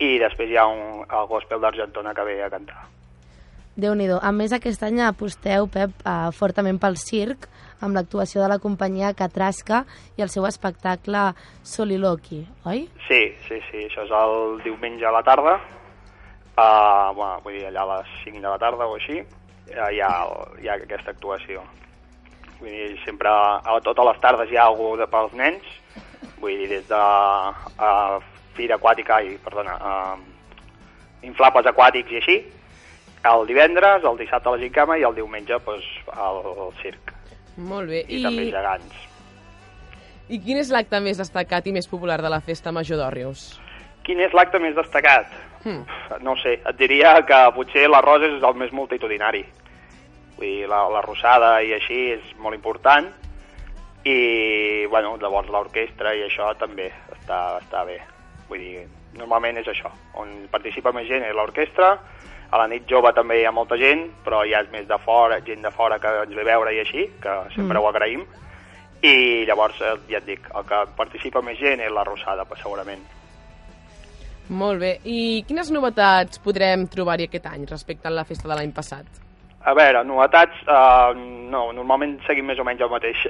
[0.03, 2.83] i després hi ha un, el gospel d'Argentona que ve a cantar.
[3.75, 7.47] déu nhi A més, aquest any aposteu, Pep, eh, fortament pel circ,
[7.81, 9.83] amb l'actuació de la companyia Catrasca
[10.17, 11.31] i el seu espectacle
[11.63, 12.85] Soliloqui, oi?
[13.07, 15.57] Sí, sí, sí, això és el diumenge a la tarda,
[16.55, 20.01] uh, bueno, vull dir, allà a les 5 de la tarda o així, uh, hi,
[20.01, 20.11] ha,
[20.61, 21.63] hi ha aquesta actuació.
[22.59, 25.73] Vull dir, sempre a totes les tardes hi ha algú de, pels nens,
[26.39, 28.21] vull dir, des de uh,
[28.55, 32.37] fira aquàtica, i, perdona, uh, inflables aquàtics i així,
[33.25, 37.13] el divendres, el dissabte a la gicama i el diumenge pues, al, al circ.
[37.57, 38.03] Molt bé.
[38.07, 39.03] I, I també gegants.
[40.25, 43.45] I quin és l'acte més destacat i més popular de la festa major d'Òrrius?
[44.05, 45.29] Quin és l'acte més destacat?
[45.65, 45.83] Hmm.
[46.21, 49.43] No sé, et diria que potser la Rosa és el més multitudinari.
[50.35, 53.07] Vull dir, la, la rosada i així és molt important
[54.05, 57.97] i bueno, llavors l'orquestra i això també està, està bé.
[58.49, 58.83] Vull dir,
[59.17, 59.89] normalment és això,
[60.21, 61.95] on participa més gent és l'orquestra,
[62.51, 65.39] a la nit jove també hi ha molta gent, però ja és més de fora,
[65.45, 67.83] gent de fora que ens ve a veure i així, que sempre Mm.
[67.83, 68.25] ho agraïm,
[69.01, 73.03] i llavors, eh, ja et dic, el que participa més gent és la Rosada, segurament.
[74.49, 74.99] Molt bé.
[75.03, 79.05] I quines novetats podrem trobar-hi aquest any respecte a la festa de l'any passat?
[79.65, 81.15] A veure, novetats, uh,
[81.49, 83.23] no, normalment seguim més o menys el mateix.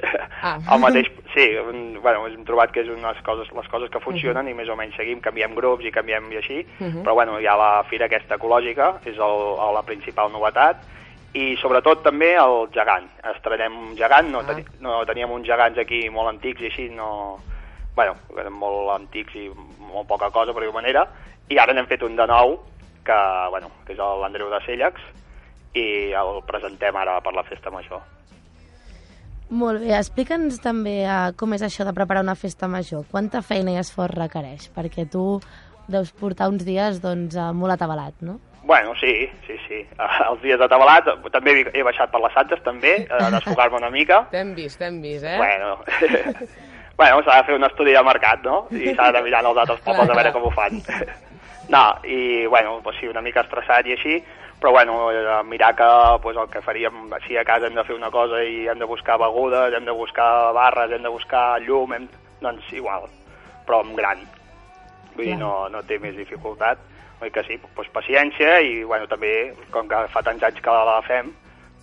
[0.44, 0.58] Ah.
[0.74, 4.50] el mateix, sí, mm, bueno, hem trobat que és unes coses, les coses que funcionen
[4.50, 7.00] i més o menys seguim, canviem grups i canviem i així, Mhm.
[7.06, 9.42] però bueno, hi ha la fira aquesta ecològica, és el,
[9.78, 10.84] la principal novetat,
[11.32, 13.08] i sobretot també el gegant.
[13.34, 17.38] Estrenem un gegant, no, teni, no teníem uns gegants aquí molt antics i així, no...
[17.96, 19.48] Bueno, eren molt antics i
[19.80, 21.06] molt poca cosa, per dir manera,
[21.48, 22.58] i ara n'hem fet un de nou,
[23.04, 23.20] que,
[23.50, 25.00] bueno, que és l'Andreu de Cellacs,
[25.76, 28.02] i el presentem ara per la festa major.
[29.46, 33.04] Molt bé, explica'ns també uh, com és això de preparar una festa major.
[33.12, 34.70] Quanta feina i esforç requereix?
[34.74, 35.38] Perquè tu
[35.86, 38.40] deus portar uns dies doncs, uh, molt atabalat, no?
[38.66, 39.12] Bueno, sí,
[39.46, 39.84] sí, sí.
[40.28, 44.24] Els dies de tabalat, també he- baixat per les Santes, també, a desfogar-me una mica.
[44.32, 45.36] T'hem vist, t'hem vist, eh?
[45.38, 45.76] Bueno,
[46.98, 48.64] bueno s'ha de fer un estudi de mercat, no?
[48.74, 50.82] I s'ha de mirar els altres pobles a veure com ho fan.
[51.70, 54.18] No, i, bueno, pues sí, una mica estressat i així,
[54.60, 55.88] però, bueno, eh, mirar que
[56.22, 58.88] pues, el que faríem, si a casa hem de fer una cosa i hem de
[58.88, 62.08] buscar begudes, hem de buscar barres, hem de buscar llum, hem...
[62.40, 63.08] doncs igual,
[63.66, 64.20] però en gran.
[65.14, 66.78] Vull dir, no, no té més dificultat.
[67.24, 71.00] Oi que sí, doncs paciència i, bueno, també, com que fa tants anys que la
[71.06, 71.32] fem,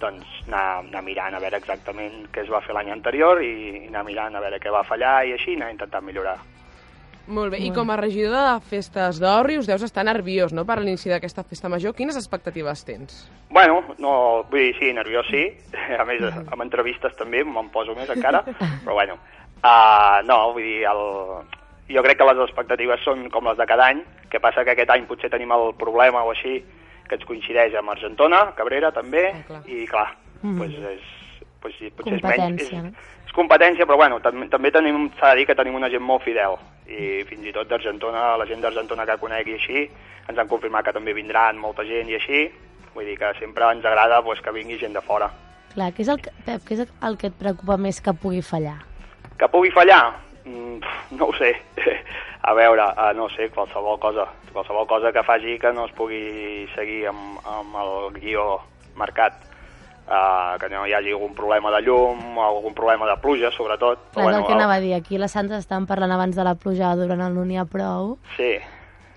[0.01, 4.03] doncs anar, anar mirant a veure exactament què es va fer l'any anterior i anar
[4.05, 6.37] mirant a veure què va fallar i així anar intentant millorar.
[7.27, 7.59] Molt bé.
[7.63, 11.69] I com a regidor de festes d'Òrrius deus estar nerviós, no?, per l'inici d'aquesta festa
[11.71, 11.93] major.
[11.95, 13.21] Quines expectatives tens?
[13.49, 15.45] Bueno, no, vull dir, sí, nerviós sí,
[15.99, 18.43] a més amb entrevistes també me'n poso més encara,
[18.83, 19.15] però bueno,
[19.63, 21.03] uh, no, vull dir, el...
[21.95, 24.89] jo crec que les expectatives són com les de cada any, que passa que aquest
[24.91, 26.59] any potser tenim el problema o així,
[27.07, 29.29] que ens coincideix amb Argentona, Cabrera també,
[29.67, 30.09] i clar,
[30.43, 30.57] Mhm.
[30.57, 31.03] pues és,
[31.63, 32.67] pues, sí, potser és menys...
[32.67, 36.03] És, és competència, però bueno, tam també tenim, s'ha de dir que tenim una gent
[36.05, 39.87] molt fidel, i fins i tot d'Argentona, la gent d'Argentona que conec i així,
[40.27, 42.45] ens han confirmat que també vindran molta gent i així,
[42.93, 45.31] vull dir que sempre ens agrada pues, que vingui gent de fora.
[45.73, 48.43] Clar, què és el que, Pep, què és el que et preocupa més que pugui
[48.45, 48.77] fallar?
[49.39, 50.03] Que pugui fallar?
[50.45, 50.83] Mm,
[51.17, 51.55] no ho sé.
[52.43, 54.27] A veure, uh, no sé, qualsevol cosa.
[54.51, 58.59] Qualsevol cosa que faci que no es pugui seguir amb, amb el guió
[58.99, 59.39] marcat.
[60.03, 64.01] Uh, que no hi hagi algun problema de llum, o algun problema de pluja, sobretot.
[64.11, 64.93] Clar, és el que anava a dir.
[64.97, 68.17] Aquí les Sants estan parlant abans de la pluja durant el No n'hi ha prou.
[68.35, 68.57] Sí.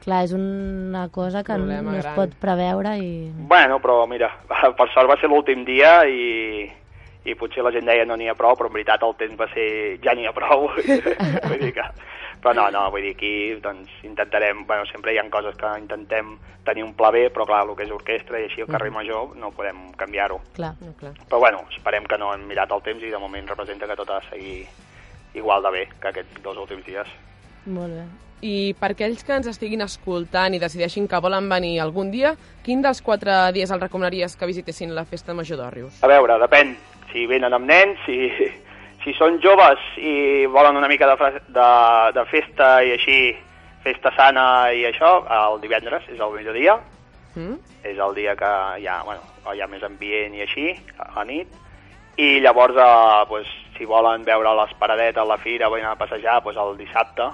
[0.07, 2.15] Clar, és una cosa que Problema no es gran.
[2.15, 3.33] pot preveure i...
[3.51, 4.31] Bueno, però mira,
[4.79, 6.71] per sort va ser l'últim dia i,
[7.27, 9.51] i potser la gent deia no n'hi ha prou, però en veritat el temps va
[9.51, 10.69] ser ja n'hi ha prou.
[11.51, 11.89] vull dir que...
[12.43, 13.33] Però no, no, vull dir, aquí
[13.63, 17.63] doncs, intentarem, bueno, sempre hi ha coses que intentem tenir un pla B, però clar,
[17.65, 20.41] el que és orquestra i així el carrer major no podem canviar-ho.
[20.59, 20.75] Clar.
[20.83, 21.15] No, clar.
[21.29, 24.11] Però bueno, esperem que no hem mirat el temps i de moment representa que tot
[24.11, 24.59] ha de seguir
[25.37, 27.11] igual de bé que aquests dos últims dies.
[27.67, 28.07] Molt bé.
[28.47, 32.35] I per aquells que ens estiguin escoltant i decideixin que volen venir algun dia,
[32.67, 36.03] quin dels quatre dies els recomanaries que visitessin la Festa Major d'Òrrius?
[36.05, 36.77] A veure, depèn.
[37.13, 38.29] Si venen amb nens, si,
[39.07, 41.67] si són joves i volen una mica de, de,
[42.17, 43.19] de festa i així,
[43.87, 46.75] festa sana i això, el divendres és el millor dia.
[47.37, 47.55] Mm?
[47.87, 48.51] És el dia que
[48.83, 49.23] hi ha, bueno,
[49.55, 51.47] hi ha més ambient i així, a la nit.
[52.19, 53.47] I llavors, eh, pues,
[53.79, 57.31] si volen veure les paradetes a la fira, volen anar a passejar, pues, el dissabte,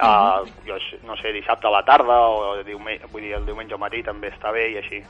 [0.00, 3.74] Uh, jo s- no sé, dissabte a la tarda o diumenge, vull dir, el diumenge
[3.74, 5.02] al matí també està bé i així.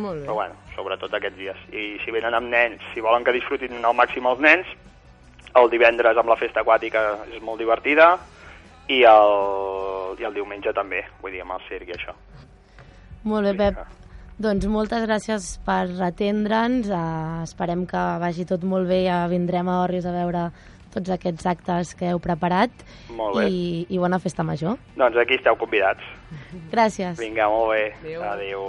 [0.00, 0.24] Molt bé.
[0.24, 1.58] Però bueno, sobretot aquests dies.
[1.76, 4.66] I si venen amb nens, si volen que disfrutin al màxim els nens,
[5.58, 8.12] el divendres amb la festa aquàtica és molt divertida
[8.90, 9.34] i el,
[10.18, 12.14] i el diumenge també, vull dir, amb el circ i això.
[13.28, 13.80] Molt bé, Pep.
[14.40, 16.88] Doncs moltes gràcies per atendre'ns.
[16.88, 19.02] Uh, esperem que vagi tot molt bé.
[19.04, 20.46] Ja vindrem a Òrrius a veure
[20.94, 22.72] tots aquests actes que heu preparat.
[23.12, 23.50] Molt bé.
[23.52, 24.78] I, I bona festa major.
[24.96, 26.08] Doncs aquí esteu convidats.
[26.72, 27.20] Gràcies.
[27.20, 27.84] Vinga, molt bé.
[28.00, 28.24] Adéu.
[28.30, 28.64] Adéu.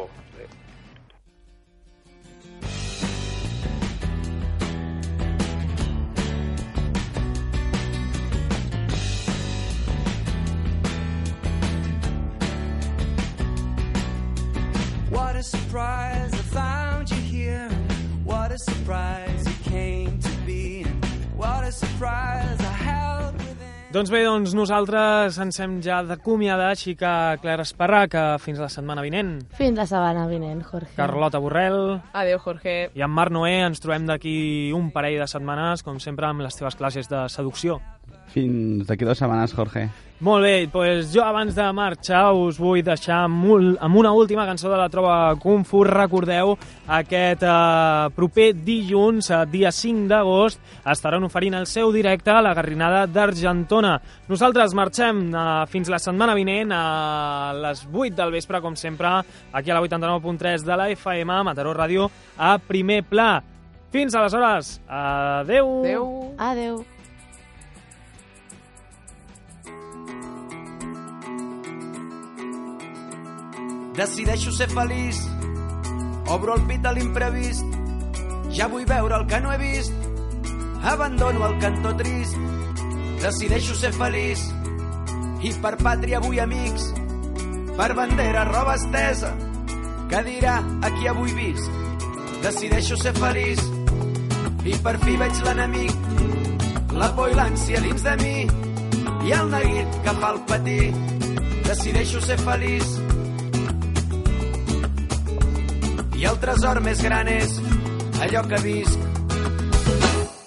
[15.41, 17.67] A surprise I found you here.
[18.23, 20.83] What a surprise you came to be.
[21.35, 23.89] What a surprise I held within.
[23.91, 28.69] Doncs bé, doncs nosaltres ens hem ja d'acomiadar, així que Clara Esparrà, que fins la
[28.69, 29.39] setmana vinent.
[29.57, 30.93] Fins la setmana vinent, Jorge.
[30.99, 31.97] Carlota Borrell.
[32.13, 32.75] Adéu, Jorge.
[32.93, 34.35] I en Marc Noé ens trobem d'aquí
[34.77, 37.81] un parell de setmanes, com sempre, amb les teves classes de seducció.
[38.31, 39.89] Fins d'aquí dues setmanes, Jorge.
[40.21, 43.47] Molt bé, doncs jo abans de marxar us vull deixar amb,
[43.81, 45.81] amb una última cançó de la Trova Kung Fu.
[45.87, 46.53] Recordeu,
[46.85, 50.61] aquest eh, proper dilluns, eh, dia 5 d'agost,
[50.93, 53.95] estaran oferint el seu directe a la Garrinada d'Argentona.
[54.29, 56.85] Nosaltres marxem eh, fins la setmana vinent a
[57.57, 59.17] les 8 del vespre, com sempre,
[59.51, 63.33] aquí a la 89.3 de la FM, a Mataró Ràdio, a primer pla.
[63.89, 65.79] Fins aleshores, adeu!
[65.81, 66.09] Adeu!
[66.37, 66.83] Adeu!
[73.91, 75.17] Decideixo ser feliç,
[76.31, 77.73] obro el pit a l'imprevist,
[78.55, 80.05] ja vull veure el que no he vist,
[80.93, 82.37] abandono el cantó trist,
[83.19, 84.45] decideixo ser feliç,
[85.43, 86.87] i per pàtria vull amics,
[87.75, 89.33] per bandera roba estesa,
[90.07, 90.55] que dirà
[90.87, 91.83] a qui avui visc,
[92.47, 93.59] decideixo ser feliç,
[94.71, 96.11] i per fi veig l'enemic,
[96.95, 98.35] la por i l'ànsia dins de mi,
[99.27, 100.83] i el neguit que fa el patir,
[101.67, 103.01] decideixo ser feliç,
[106.21, 107.55] i el tresor més gran és
[108.21, 109.07] allò que visc.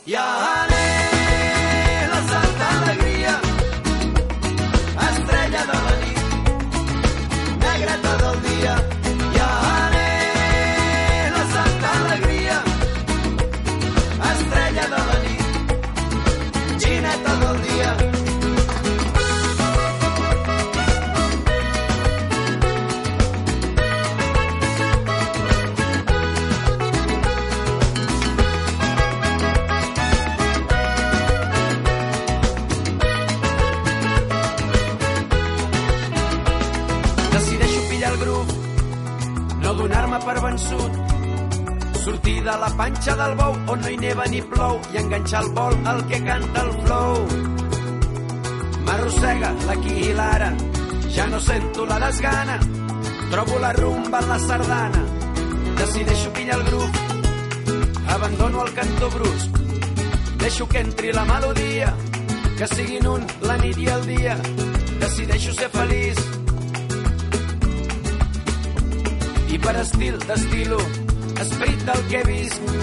[0.07, 0.54] I la
[40.55, 40.93] vençut,
[42.05, 45.49] sortir de la panxa del bou on no hi neva ni plou i enganxar el
[45.57, 47.17] vol al que canta el flow.
[48.87, 50.53] M'arrossega l'aquí i l'ara,
[51.17, 52.59] ja no sento la desgana,
[53.33, 55.03] trobo la rumba en la sardana,
[55.81, 57.03] decideixo pillar el grup,
[58.19, 59.59] abandono el cantó brusc,
[60.45, 61.95] deixo que entri la melodia,
[62.59, 64.39] que siguin un la nit i el dia,
[65.01, 66.44] decideixo ser feliç,
[69.55, 70.81] i per estil d'estilo,
[71.45, 72.77] esperit del que he vist.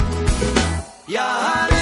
[1.11, 1.80] I ara